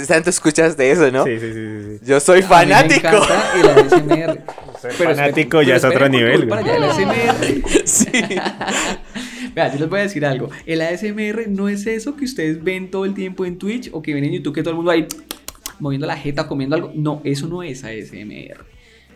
[0.08, 1.24] Tanto escuchas de eso, ¿no?
[1.24, 2.04] Sí, sí, sí, sí.
[2.04, 3.08] Yo soy a mí fanático.
[3.10, 4.40] Me encanta el ASMR.
[4.98, 6.46] Pero fanático ya es otro nivel.
[6.48, 6.74] Para güey.
[6.74, 7.62] allá, el ASMR.
[7.86, 8.08] Sí.
[9.54, 10.50] Vea, yo les voy a decir algo.
[10.66, 14.14] El ASMR no es eso que ustedes ven todo el tiempo en Twitch o que
[14.14, 15.06] ven en YouTube que todo el mundo ahí
[15.80, 16.92] moviendo la jeta, comiendo algo.
[16.94, 18.64] No, eso no es ASMR.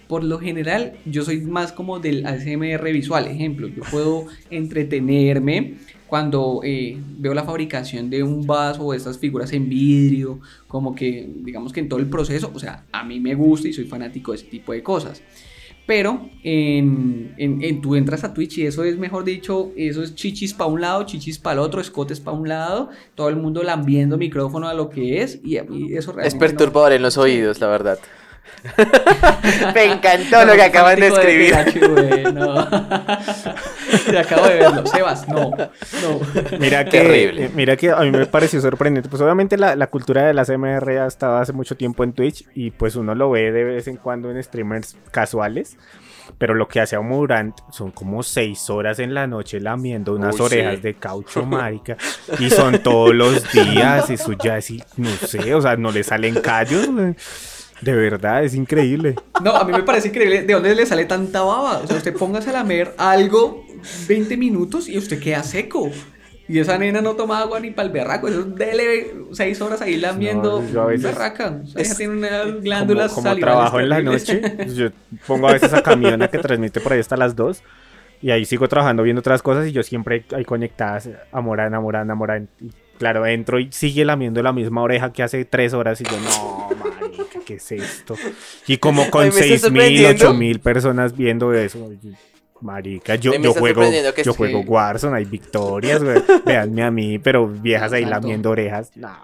[0.08, 3.26] Por lo general, yo soy más como del ASMR visual.
[3.26, 5.74] Ejemplo, yo puedo entretenerme
[6.06, 11.28] cuando eh, veo la fabricación de un vaso o estas figuras en vidrio, como que,
[11.40, 14.32] digamos que en todo el proceso, o sea, a mí me gusta y soy fanático
[14.32, 15.22] de ese tipo de cosas.
[15.88, 20.14] Pero en, en- en- tú entras a Twitch y eso es, mejor dicho, eso es
[20.14, 23.62] chichis para un lado, chichis para el otro, escotes para un lado, todo el mundo
[23.62, 27.16] lambiendo micrófono a lo que es y mí eso Es realmente no- perturbador en los
[27.16, 27.98] oídos, la verdad.
[29.74, 31.54] Me encantó lo que acaban de escribir.
[31.56, 32.68] Pikachu, güey, no.
[34.10, 34.86] Te acabo de verlo.
[34.86, 35.50] Sebas, no.
[35.50, 36.58] No.
[36.58, 37.44] Mira que, Terrible.
[37.46, 39.08] eh, mira que a mí me pareció sorprendente.
[39.08, 42.44] Pues obviamente la, la cultura de la CMR ha estado hace mucho tiempo en Twitch
[42.54, 45.76] y pues uno lo ve de vez en cuando en streamers casuales.
[46.36, 50.38] Pero lo que hace a Murant son como seis horas en la noche lamiendo unas
[50.38, 50.80] Uy, orejas sí.
[50.82, 51.96] de caucho, marica.
[52.38, 54.10] Y son todos los días.
[54.10, 56.86] Eso ya así, no sé, o sea, no le salen callos.
[56.92, 57.14] güey.
[57.80, 59.14] De verdad, es increíble.
[59.42, 61.78] No, a mí me parece increíble de dónde le sale tanta baba.
[61.78, 63.64] O sea, usted póngase a lamer algo
[64.08, 65.90] 20 minutos y usted queda seco.
[66.50, 68.26] Y esa nena no toma agua ni para el berraco.
[68.26, 71.60] Eso es dele 6 horas ahí lamiendo No, yo a veces- berraca.
[71.62, 74.40] O sea, ella tiene unas Como, glándulas como salivales trabajo en la noche,
[74.74, 74.88] yo
[75.26, 77.62] pongo a veces a Camiona que transmite por ahí hasta las 2
[78.22, 81.80] y ahí sigo trabajando viendo otras cosas y yo siempre hay conectadas a Morán, a
[81.80, 82.48] Morán, a Morán.
[82.60, 86.18] Y claro, entro y sigue lamiendo la misma oreja que hace 3 horas y yo,
[86.20, 88.14] no, marica, ¿qué es esto?
[88.66, 90.06] Y como con 6 mil.
[90.06, 91.90] 8 mil personas viendo eso.
[92.60, 93.82] Marica, yo, yo juego,
[94.24, 96.20] yo juego Warzone, hay victorias, güey.
[96.44, 98.90] Véanme a mí, pero viejas ahí lamiendo orejas.
[98.96, 99.16] No,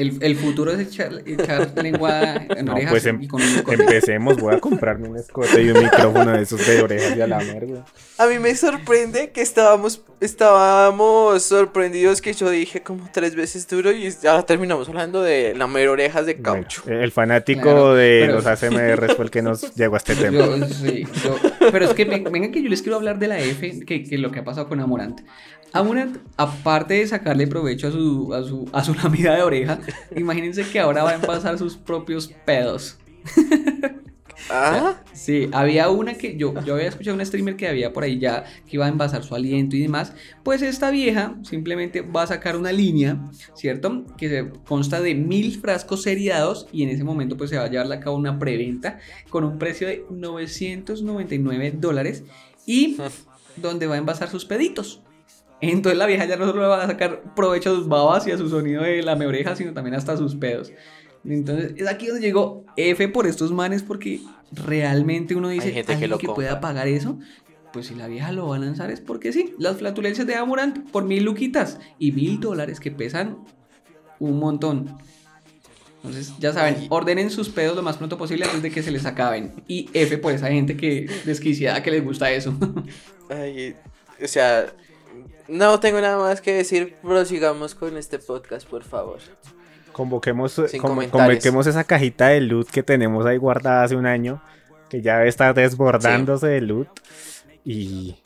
[0.00, 3.48] El, el futuro es echar, echar lengua en no orejas pues em- y con un
[3.48, 3.82] escote.
[3.82, 4.36] empecemos.
[4.38, 7.80] Voy a comprarme un escote y un micrófono de esos de orejas de alamer, güey.
[8.18, 13.92] A mí me sorprende que estábamos, estábamos sorprendidos que yo dije como tres veces duro
[13.92, 16.82] y ahora terminamos hablando de lamer orejas de Bueno, caucho.
[16.86, 20.38] el fanático Claro, de pero- los ASMR fue el que nos llegó a este tema.
[20.38, 21.36] Yo- sí, yo-
[21.72, 24.18] pero es que ven- vengan que yo les quiero hablar de la F, que, que
[24.18, 25.20] lo que ha pasado con Amorant.
[25.72, 28.92] Amorant, aparte de sacarle provecho a su, a su, a su
[29.22, 29.78] de oreja,
[30.16, 32.98] imagínense que ahora va a envasar sus propios pedos.
[34.48, 38.18] Ah, Sí, había una que yo, yo había escuchado un streamer que había por ahí
[38.18, 40.14] ya que iba a envasar su aliento y demás.
[40.42, 43.20] Pues esta vieja simplemente va a sacar una línea,
[43.54, 44.06] ¿cierto?
[44.16, 47.68] Que se consta de mil frascos seriados y en ese momento pues se va a
[47.68, 48.98] llevar a cabo una preventa
[49.28, 52.24] con un precio de 999 dólares
[52.66, 52.96] y
[53.56, 55.02] donde va a envasar sus peditos.
[55.60, 58.38] Entonces la vieja ya no solo va a sacar provecho a sus babas y a
[58.38, 60.72] su sonido de la oreja, sino también hasta a sus pedos.
[61.24, 64.20] Entonces es aquí donde llegó F por estos manes porque
[64.52, 67.18] realmente uno dice, Hay gente que ¿alguien lo que pueda pagar eso?
[67.72, 69.54] Pues si la vieja lo va a lanzar es porque sí.
[69.58, 73.38] Las flatulencias de Amorant por mil luquitas y mil dólares que pesan
[74.18, 74.96] un montón.
[76.02, 79.04] Entonces, ya saben, ordenen sus pedos lo más pronto posible antes de que se les
[79.04, 79.52] acaben.
[79.68, 82.54] Y F por esa gente que desquiciada que les gusta eso.
[83.28, 83.74] ay,
[84.22, 84.72] o sea,
[85.50, 89.18] no tengo nada más que decir, prosigamos con este podcast, por favor.
[89.92, 91.10] Convoquemos, comentarios.
[91.10, 94.42] convoquemos esa cajita de loot que tenemos ahí guardada hace un año,
[94.88, 96.88] que ya está desbordándose de loot.
[97.64, 98.16] Y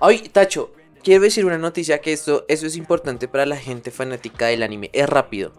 [0.00, 0.72] Ay, Tacho,
[1.02, 4.90] quiero decir una noticia que esto, eso es importante para la gente fanática del anime.
[4.92, 5.52] Es rápido.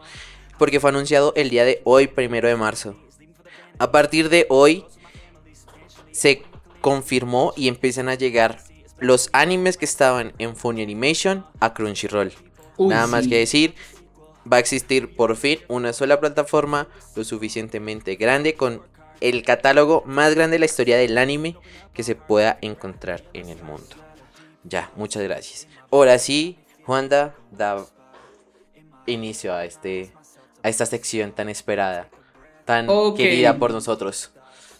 [0.57, 2.95] Porque fue anunciado el día de hoy, primero de marzo.
[3.77, 4.85] A partir de hoy
[6.11, 6.43] se
[6.81, 8.59] confirmó y empiezan a llegar
[8.99, 12.33] los animes que estaban en Funny Animation a Crunchyroll.
[12.77, 13.75] Uy, Nada más que decir,
[14.51, 18.81] va a existir por fin una sola plataforma lo suficientemente grande con
[19.21, 21.57] el catálogo más grande de la historia del anime
[21.93, 23.95] que se pueda encontrar en el mundo.
[24.63, 25.67] Ya, muchas gracias.
[25.91, 27.85] Ahora sí, Juanda da
[29.05, 30.11] inicio a este
[30.61, 32.09] a esta sección tan esperada,
[32.65, 34.31] tan querida por nosotros.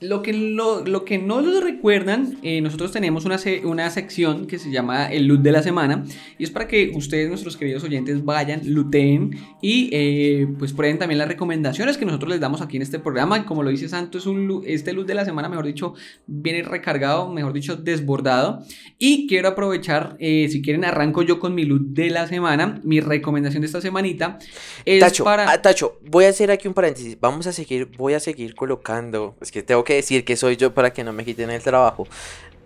[0.01, 4.47] Lo que, lo, lo que no lo recuerdan, eh, nosotros tenemos una, se- una sección
[4.47, 6.05] que se llama el loot de la semana
[6.37, 9.31] y es para que ustedes, nuestros queridos oyentes, vayan, looten
[9.61, 13.45] y eh, pues prueben también las recomendaciones que nosotros les damos aquí en este programa.
[13.45, 15.93] Como lo dice Santo, es un este loot de la semana, mejor dicho,
[16.27, 18.63] viene recargado, mejor dicho, desbordado.
[18.97, 22.79] Y quiero aprovechar, eh, si quieren, arranco yo con mi loot de la semana.
[22.85, 24.39] Mi recomendación de esta semanita
[24.85, 25.51] es Tacho, para...
[25.51, 27.19] ah, Tacho, voy a hacer aquí un paréntesis.
[27.19, 29.35] Vamos a seguir, voy a seguir colocando.
[29.41, 32.07] Es que tengo que decir que soy yo para que no me quiten el trabajo.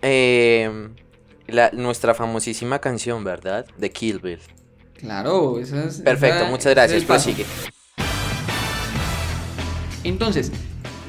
[0.01, 0.89] Eh,
[1.47, 3.65] la- nuestra famosísima canción, ¿verdad?
[3.78, 4.39] De Kill Bill.
[4.97, 6.01] Claro, esa es...
[6.01, 7.03] Perfecto, esa- muchas gracias.
[7.03, 7.45] Prosigue.
[10.03, 10.51] Entonces,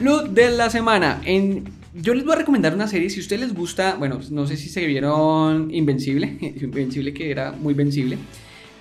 [0.00, 1.20] loot de la semana.
[1.24, 3.10] En, yo les voy a recomendar una serie.
[3.10, 6.38] Si a ustedes les gusta, bueno, no sé si se vieron Invencible.
[6.60, 8.18] Invencible que era muy vencible.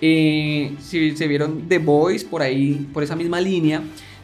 [0.02, 3.82] Eh, si se vieron The Boys por ahí, por esa misma línea.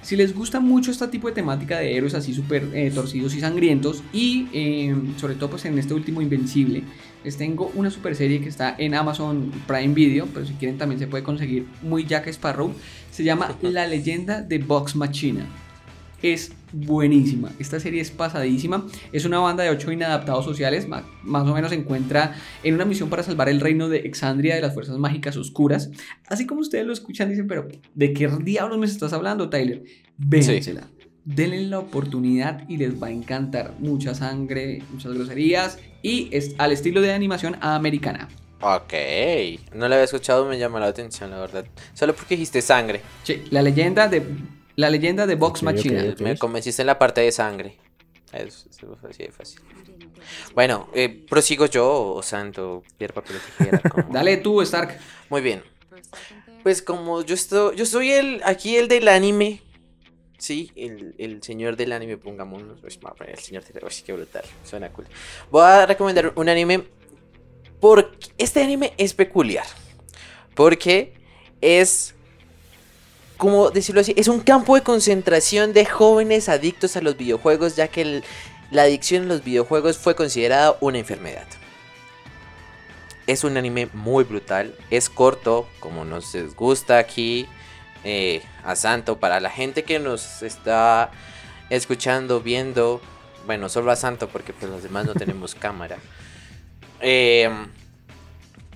[0.10, 3.41] Si les gusta mucho este tipo de temática de héroes así súper eh, torcidos y
[3.41, 4.01] sangrientos.
[4.12, 6.82] Y eh, sobre todo pues en este último Invencible.
[7.24, 10.26] Les tengo una super serie que está en Amazon Prime Video.
[10.34, 12.74] Pero si quieren también se puede conseguir muy Jack Sparrow.
[13.12, 15.45] Se llama La leyenda de Box Machina
[16.24, 17.51] es buenísima.
[17.59, 18.86] Esta serie es pasadísima.
[19.11, 20.88] Es una banda de ocho inadaptados sociales.
[20.88, 24.55] ma- Más o menos se encuentra en una misión para salvar el reino de Exandria
[24.55, 25.89] de las fuerzas mágicas oscuras.
[26.28, 29.84] Así como ustedes lo escuchan, dicen, pero ¿de qué diablos me estás hablando, Tyler?
[30.17, 30.88] Véansela.
[31.26, 33.74] Denle la oportunidad y les va a encantar.
[33.80, 38.28] Mucha sangre, muchas groserías y es al estilo de animación americana.
[38.61, 38.93] Ok.
[39.76, 41.65] No la había escuchado, me llama la atención, la verdad.
[41.93, 43.01] Solo porque dijiste sangre.
[43.24, 44.24] Sí, la leyenda de
[44.80, 46.16] la leyenda de ok, Machina.
[46.20, 47.78] Me convenciste en la parte de sangre.
[48.32, 49.60] Fue así de fácil.
[50.54, 53.80] Bueno, eh, prosigo yo o Santo, piedra, papel o tijera.
[53.90, 54.98] como- Dale tú, Stark.
[55.30, 55.64] Muy bien.
[56.64, 59.62] Pues como yo estoy, yo soy el, aquí el del anime.
[60.38, 62.18] Sí, el, el señor del anime,
[63.12, 64.44] a poner el señor del uy, qué brutal.
[64.64, 65.08] Suena cool.
[65.52, 66.86] Voy a recomendar un anime.
[67.82, 69.66] Porque este anime es peculiar.
[70.54, 71.14] Porque
[71.62, 72.16] es.
[73.40, 77.88] Como decirlo así, es un campo de concentración de jóvenes adictos a los videojuegos, ya
[77.88, 78.22] que
[78.70, 81.48] la adicción a los videojuegos fue considerada una enfermedad.
[83.28, 84.76] Es un anime muy brutal.
[84.90, 87.48] Es corto, como nos gusta aquí
[88.04, 89.20] eh, a Santo.
[89.22, 91.10] Para la gente que nos está
[91.70, 93.00] escuchando, viendo.
[93.46, 95.98] Bueno, solo a Santo, porque pues los demás no tenemos cámara.
[97.00, 97.50] eh,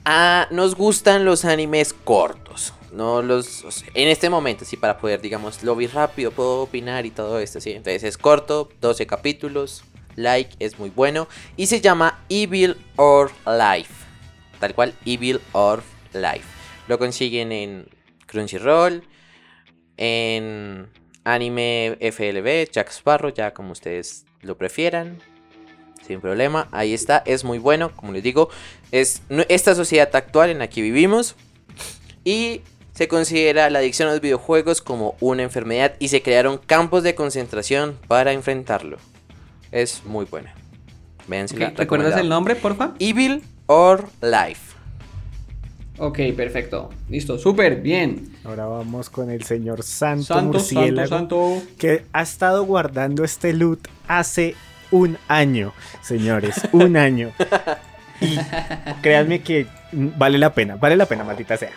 [0.05, 2.73] ah, nos gustan los animes cortos.
[2.93, 3.65] No los.
[3.95, 7.59] en este momento, sí, para poder, digamos, lo vi rápido, puedo opinar y todo esto,
[7.59, 7.71] sí.
[7.71, 9.83] Entonces es corto, 12 capítulos.
[10.15, 11.27] Like, es muy bueno.
[11.57, 13.91] Y se llama Evil or Life.
[14.59, 15.81] Tal cual, Evil or
[16.13, 16.45] Life.
[16.87, 17.87] Lo consiguen en
[18.27, 19.03] Crunchyroll,
[19.97, 20.87] en
[21.23, 25.17] Anime FLB, Jack Sparrow, ya como ustedes lo prefieran.
[26.05, 28.49] Sin problema, ahí está, es muy bueno, como les digo,
[28.91, 31.35] es esta sociedad actual en la que vivimos
[32.25, 32.61] y
[32.93, 37.15] se considera la adicción a los videojuegos como una enfermedad y se crearon campos de
[37.15, 38.97] concentración para enfrentarlo.
[39.71, 40.53] Es muy buena.
[41.27, 42.93] Véansela, Ok, ¿Recuerdas el nombre, porfa?
[42.99, 44.73] Evil or Life.
[45.97, 46.89] Ok, perfecto.
[47.07, 48.35] Listo, súper, bien.
[48.43, 51.61] Ahora vamos con el señor Santo, Santo, Murciélago, santo.
[51.77, 54.55] que ha estado guardando este loot hace
[54.91, 57.31] un año, señores, un año.
[58.21, 58.37] Y
[59.01, 61.71] créanme que vale la pena, vale la pena, maldita sea.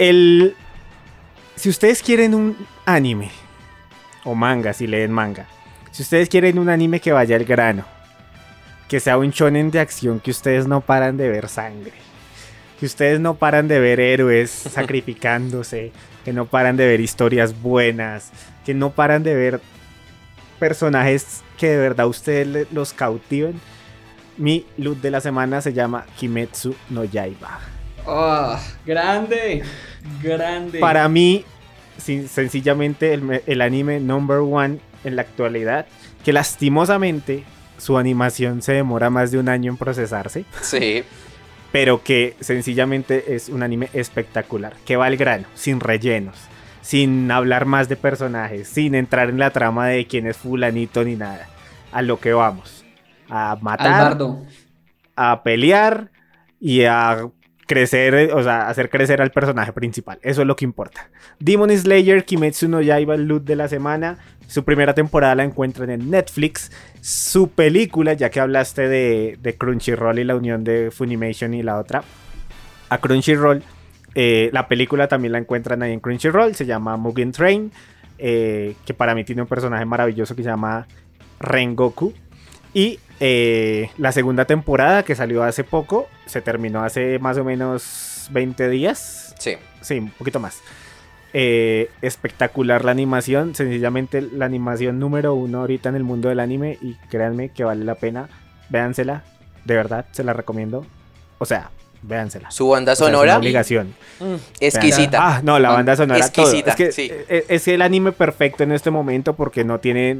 [0.00, 0.56] El
[1.56, 3.30] si ustedes quieren un anime
[4.24, 5.46] o manga, si leen manga,
[5.90, 7.84] si ustedes quieren un anime que vaya al grano,
[8.88, 11.92] que sea un shonen de acción que ustedes no paran de ver sangre,
[12.78, 15.92] que ustedes no paran de ver héroes sacrificándose,
[16.24, 18.30] que no paran de ver historias buenas,
[18.64, 19.60] que no paran de ver
[20.58, 23.60] personajes que de verdad ustedes los cautiven.
[24.38, 27.79] Mi loot de la semana se llama Kimetsu no Yaiba.
[28.06, 29.62] Ah, grande,
[30.22, 30.78] grande.
[30.78, 31.44] Para mí,
[31.98, 35.86] sin- sencillamente el, me- el anime number one en la actualidad,
[36.24, 37.44] que lastimosamente
[37.78, 41.02] su animación se demora más de un año en procesarse, Sí.
[41.72, 46.36] pero que sencillamente es un anime espectacular, que va al grano, sin rellenos,
[46.82, 51.16] sin hablar más de personajes, sin entrar en la trama de quién es fulanito ni
[51.16, 51.48] nada,
[51.92, 52.84] a lo que vamos,
[53.30, 54.44] a matar, Albardo.
[55.16, 56.10] a pelear
[56.60, 57.26] y a
[57.70, 60.18] crecer, o sea, hacer crecer al personaje principal.
[60.22, 61.08] Eso es lo que importa.
[61.38, 64.18] Demon Slayer, Kimetsu no Yaiba, el loot de la semana.
[64.48, 66.72] Su primera temporada la encuentran en Netflix.
[67.00, 71.78] Su película, ya que hablaste de, de Crunchyroll y la unión de Funimation y la
[71.78, 72.02] otra,
[72.88, 73.62] a Crunchyroll.
[74.16, 76.56] eh, la película también la encuentran ahí en Crunchyroll.
[76.56, 77.70] Se llama Mugen Train.
[78.18, 80.86] eh, que para mí tiene un personaje maravilloso que se llama
[81.38, 82.12] Rengoku.
[82.72, 88.28] Y eh, la segunda temporada que salió hace poco, se terminó hace más o menos
[88.30, 89.34] 20 días.
[89.38, 89.56] Sí.
[89.80, 90.60] Sí, un poquito más.
[91.32, 96.76] Eh, espectacular la animación, sencillamente la animación número uno ahorita en el mundo del anime
[96.82, 98.28] y créanme que vale la pena.
[98.68, 99.24] Véansela,
[99.64, 100.84] de verdad, se la recomiendo.
[101.38, 101.70] O sea,
[102.02, 102.50] véansela.
[102.50, 103.38] Su banda O sea, es una sonora.
[103.38, 103.94] obligación.
[104.20, 105.18] mm, exquisita.
[105.20, 106.18] Ah, no, la banda sonora.
[106.28, 106.44] todo.
[106.46, 107.10] Exquisita, Es que sí.
[107.28, 110.16] es, es el anime perfecto en este momento porque no tiene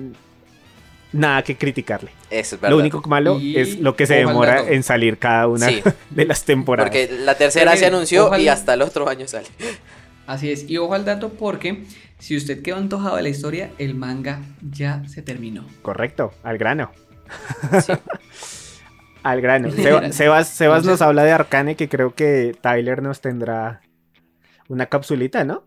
[1.13, 2.11] nada que criticarle.
[2.31, 2.77] Eso es verdad.
[2.77, 5.83] Lo único malo Y es lo que se demora en salir cada una Sí.
[6.11, 6.91] de las temporadas.
[6.91, 9.47] Porque la tercera Pero se anunció y hasta el otro año sale.
[10.27, 10.69] Así es.
[10.71, 11.85] Y ojo al dato porque
[12.19, 15.65] si usted quedó antojado de la historia, el manga ya se terminó.
[15.83, 16.93] Correcto, al grano.
[17.85, 17.93] Sí.
[19.23, 19.71] Al grano.
[19.71, 23.83] Seba- Sebas, Sebas nos habla de Arcane que creo que Tyler nos tendrá
[24.69, 25.65] una capsulita, ¿no?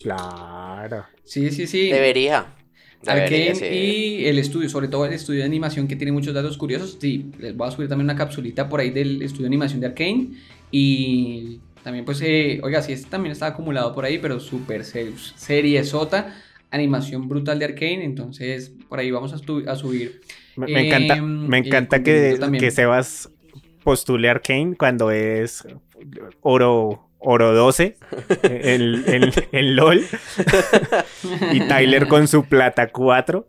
[0.00, 1.04] Claro.
[1.24, 1.90] Sí, sí, sí.
[1.90, 2.46] Debería.
[3.06, 3.64] Arkane sí.
[3.64, 6.98] y el estudio, sobre todo el estudio de animación que tiene muchos datos curiosos.
[7.00, 9.86] Sí, les voy a subir también una capsulita por ahí del estudio de animación de
[9.86, 10.28] Arkane.
[10.70, 15.12] Y también, pues, eh, oiga, sí, este también está acumulado por ahí, pero súper se-
[15.36, 16.34] serie sota.
[16.70, 18.04] Animación brutal de Arkane.
[18.04, 19.38] Entonces, por ahí vamos a,
[19.76, 20.20] subir.
[20.56, 22.60] Me, me encanta, Em, me encanta que, contenido también.
[22.64, 23.30] que Sebas
[23.84, 25.64] postule Arcane cuando es
[26.42, 27.96] oro, oro 12
[28.42, 30.04] en, en- en LOL
[31.52, 33.46] y Tyler con su plata 4.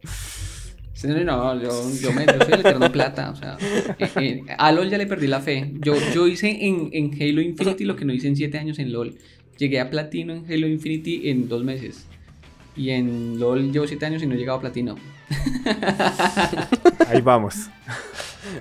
[0.93, 1.69] Sí, No, no, yo,
[2.01, 3.29] yo, me, yo soy el eterno plata.
[3.29, 3.57] O sea,
[3.99, 5.71] eh, eh, a LOL ya le perdí la fe.
[5.79, 8.91] Yo, yo hice en, en Halo Infinity lo que no hice en 7 años en
[8.91, 9.15] LOL.
[9.57, 12.05] Llegué a platino en Halo Infinity en 2 meses.
[12.75, 14.95] Y en LOL llevo 7 años y no he llegado a platino.
[17.07, 17.55] Ahí vamos.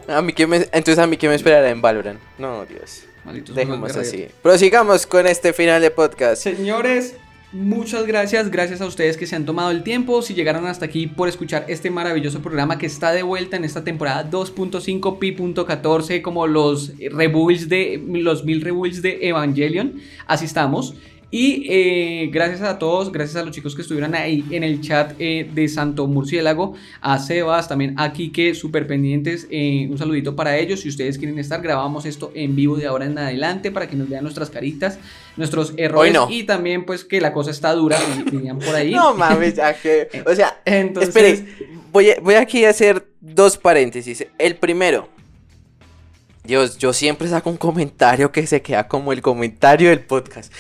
[0.07, 2.21] A mí que me, entonces a mí que me esperará en Valorant.
[2.39, 3.05] No, Dios.
[3.29, 4.27] Malditos Dejemos así.
[4.43, 6.43] Prosigamos con este final de podcast.
[6.43, 7.15] Señores,
[7.53, 8.51] muchas gracias.
[8.51, 10.23] Gracias a ustedes que se han tomado el tiempo.
[10.23, 13.85] Si llegaron hasta aquí por escuchar este maravilloso programa que está de vuelta en esta
[13.85, 20.01] temporada 2.5 pi.14, como los rebuilds de los mil rebuilds de Evangelion.
[20.27, 20.95] Así estamos.
[21.31, 25.13] Y eh, gracias a todos, gracias a los chicos que estuvieron ahí en el chat
[25.19, 26.73] eh, de Santo Murciélago,
[27.03, 29.47] a Sebas, también a Kike, súper pendientes.
[29.51, 30.81] eh, un saludito para ellos.
[30.81, 34.09] Si ustedes quieren estar, grabamos esto en vivo de ahora en adelante para que nos
[34.09, 34.99] vean nuestras caritas,
[35.37, 36.15] nuestros errores.
[36.15, 36.29] no.
[36.31, 38.93] Y también, pues, que la cosa está dura, di- dirían por ahí.
[38.95, 40.09] No mames, ya que.
[40.25, 41.45] O sea, Entonces, espere.
[41.93, 44.27] Voy, a- voy aquí a hacer dos paréntesis.
[44.39, 45.11] El primero.
[46.49, 50.51] Dios, yo siempre saco un comentario que se queda como el comentario del podcast.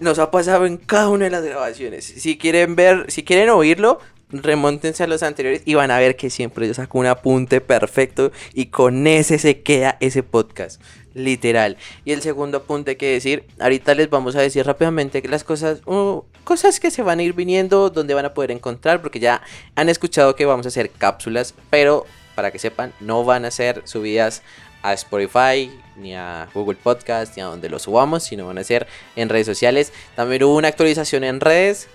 [0.00, 2.04] Nos ha pasado en cada una de las grabaciones.
[2.04, 6.30] Si quieren ver, si quieren oírlo, remóntense a los anteriores y van a ver que
[6.30, 10.82] siempre yo saco un apunte perfecto y con ese se queda ese podcast.
[11.14, 11.76] Literal.
[12.04, 15.80] Y el segundo apunte que decir, ahorita les vamos a decir rápidamente que las cosas,
[16.42, 19.42] cosas que se van a ir viniendo, donde van a poder encontrar, porque ya
[19.76, 22.04] han escuchado que vamos a hacer cápsulas, pero
[22.36, 24.42] para que sepan, no van a ser subidas
[24.82, 28.86] a Spotify, ni a Google Podcast, ni a donde lo subamos, sino van a ser
[29.16, 29.92] en redes sociales.
[30.14, 31.88] También hubo una actualización en redes.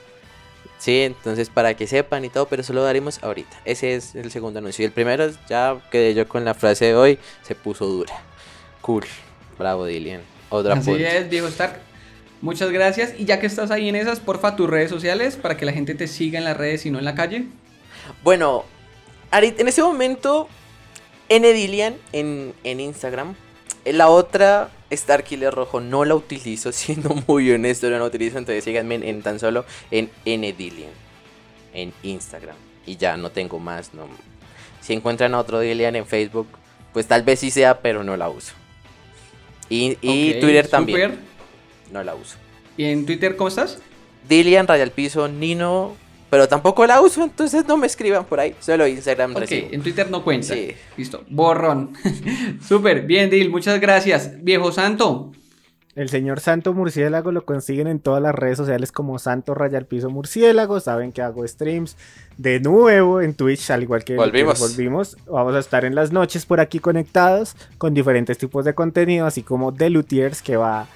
[0.78, 3.56] Sí, entonces para que sepan y todo, pero eso lo daremos ahorita.
[3.66, 4.84] Ese es el segundo anuncio.
[4.84, 8.16] Y el primero, ya quedé yo con la frase de hoy, se puso dura.
[8.82, 9.06] Cool.
[9.60, 10.22] Bravo, Dillian.
[10.50, 11.80] Otra Así es, viejo Stark.
[12.42, 13.14] Muchas gracias.
[13.18, 15.94] Y ya que estás ahí en esas, porfa, tus redes sociales para que la gente
[15.94, 17.46] te siga en las redes y no en la calle.
[18.24, 18.66] Bueno,
[19.32, 20.50] en ese momento,
[21.36, 23.36] Enedilian en, en Instagram.
[23.86, 28.38] La otra, Starkiller Rojo, no la utilizo, siendo muy honesto, no la utilizo.
[28.38, 30.92] Entonces síganme en, en tan solo en Enedilian
[31.74, 32.56] en Instagram.
[32.86, 33.94] Y ya no tengo más.
[33.94, 34.08] No.
[34.82, 36.48] Si encuentran a otro Dilian en Facebook,
[36.94, 38.54] pues tal vez sí sea, pero no la uso.
[39.70, 41.20] Y, y Ok, Twitter también.
[41.92, 42.38] No la uso.
[42.78, 43.80] ¿Y en Twitter cómo estás?
[44.28, 45.96] Dilian, Raya al Piso, Nino.
[46.32, 48.56] Pero tampoco la uso, entonces no me escriban por ahí.
[48.60, 49.68] Solo Instagram Ok, recibo.
[49.72, 50.54] en Twitter no cuenta.
[50.56, 50.72] Sí.
[50.98, 51.92] Listo, borrón.
[52.68, 54.32] Súper, bien, Dil, muchas gracias.
[54.44, 55.32] Viejo Santo,
[55.94, 59.86] El señor Santo Murciélago lo consiguen en todas las redes sociales como Santo Raya al
[59.86, 60.80] Piso Murciélago.
[60.80, 61.98] Saben que hago streams
[62.38, 64.54] de nuevo en Twitch, al igual que Volvimos.
[64.58, 65.18] que volvimos.
[65.30, 69.44] Vamos a estar en las noches por aquí conectados con diferentes tipos de contenido, así
[69.44, 70.88] como The Luthiers, que va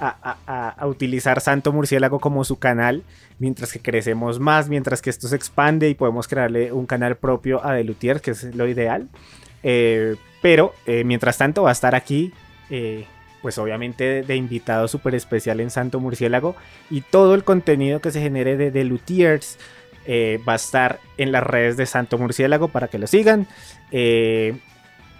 [0.00, 3.02] a, utilizar Santo Murciélago como su canal,
[3.38, 7.64] mientras que crecemos más, mientras que esto se expande y podemos crearle un canal propio
[7.64, 9.08] a The Luthiers, que es lo ideal.
[9.62, 12.32] Eh, pero eh, mientras tanto va a estar aquí,
[12.70, 13.06] eh,
[13.42, 16.54] pues obviamente de, de invitado súper especial en Santo Murciélago
[16.90, 18.84] y todo el contenido que se genere de
[20.10, 23.46] eh, va a estar en las redes de Santo Murciélago para que lo sigan.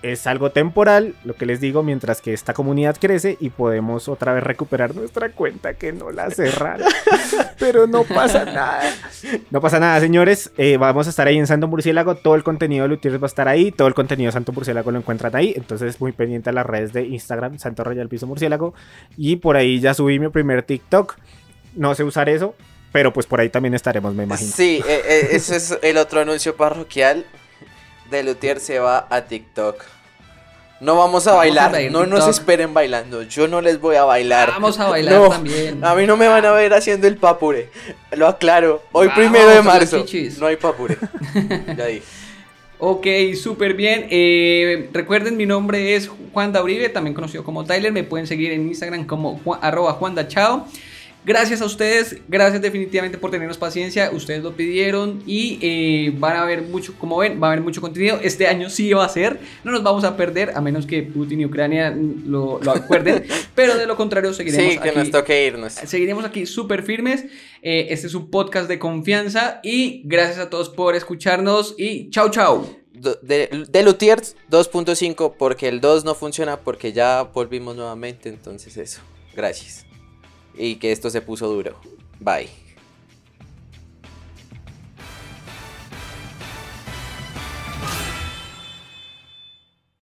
[0.00, 4.32] Es algo temporal, lo que les digo, mientras que esta comunidad crece y podemos otra
[4.32, 6.86] vez recuperar nuestra cuenta que no la cerraron.
[7.58, 8.82] Pero no pasa nada.
[9.50, 10.52] No pasa nada, señores.
[10.56, 12.14] Eh, vamos a estar ahí en Santo Murciélago.
[12.14, 13.72] Todo el contenido de Luthiers va a estar ahí.
[13.72, 15.52] Todo el contenido de Santo Murciélago lo encuentran ahí.
[15.56, 18.74] Entonces, muy pendiente a las redes de Instagram, Santo Royal Piso Murciélago.
[19.16, 21.16] Y por ahí ya subí mi primer TikTok.
[21.74, 22.54] No sé usar eso,
[22.92, 24.50] pero pues por ahí también estaremos, me imagino.
[24.54, 27.26] Sí, eh, eh, ese es el otro anuncio parroquial.
[28.10, 29.82] De Lutier se va a TikTok.
[30.80, 33.22] No vamos a Vamos bailar, no nos esperen bailando.
[33.24, 34.50] Yo no les voy a bailar.
[34.52, 35.84] vamos a bailar No, también.
[35.84, 37.68] A mí no me van a ver haciendo el papure.
[38.12, 38.82] Lo aclaro.
[38.92, 40.04] Hoy Vamos, primero de marzo.
[40.38, 40.96] No hay papure.
[41.76, 42.02] Ya dije.
[42.78, 44.06] Ok, súper bien.
[44.08, 47.90] Eh, recuerden, mi nombre es Juan Dauribe, también conocido como Tyler.
[47.90, 50.64] Me pueden seguir en Instagram como Juan- arroba Juan Da Chao.
[51.24, 54.10] Gracias a ustedes, gracias definitivamente por tenernos paciencia.
[54.12, 57.80] Ustedes lo pidieron y eh, van a ver mucho, como ven, va a haber mucho
[57.82, 58.18] contenido.
[58.22, 61.40] Este año sí va a ser, no nos vamos a perder, a menos que Putin
[61.40, 63.24] y Ucrania lo, lo acuerden.
[63.54, 64.98] pero de lo contrario, seguiremos Sí, que aquí.
[64.98, 65.74] nos toque irnos.
[65.74, 67.24] Seguiremos aquí súper firmes.
[67.60, 72.30] Eh, este es un podcast de confianza y gracias a todos por escucharnos y chao
[72.30, 72.66] chao.
[73.22, 78.28] De Lutiers 2.5 porque el 2 no funciona porque ya volvimos nuevamente.
[78.28, 79.00] Entonces eso.
[79.36, 79.84] Gracias.
[80.58, 81.76] Y que esto se puso duro.
[82.20, 82.67] Bye.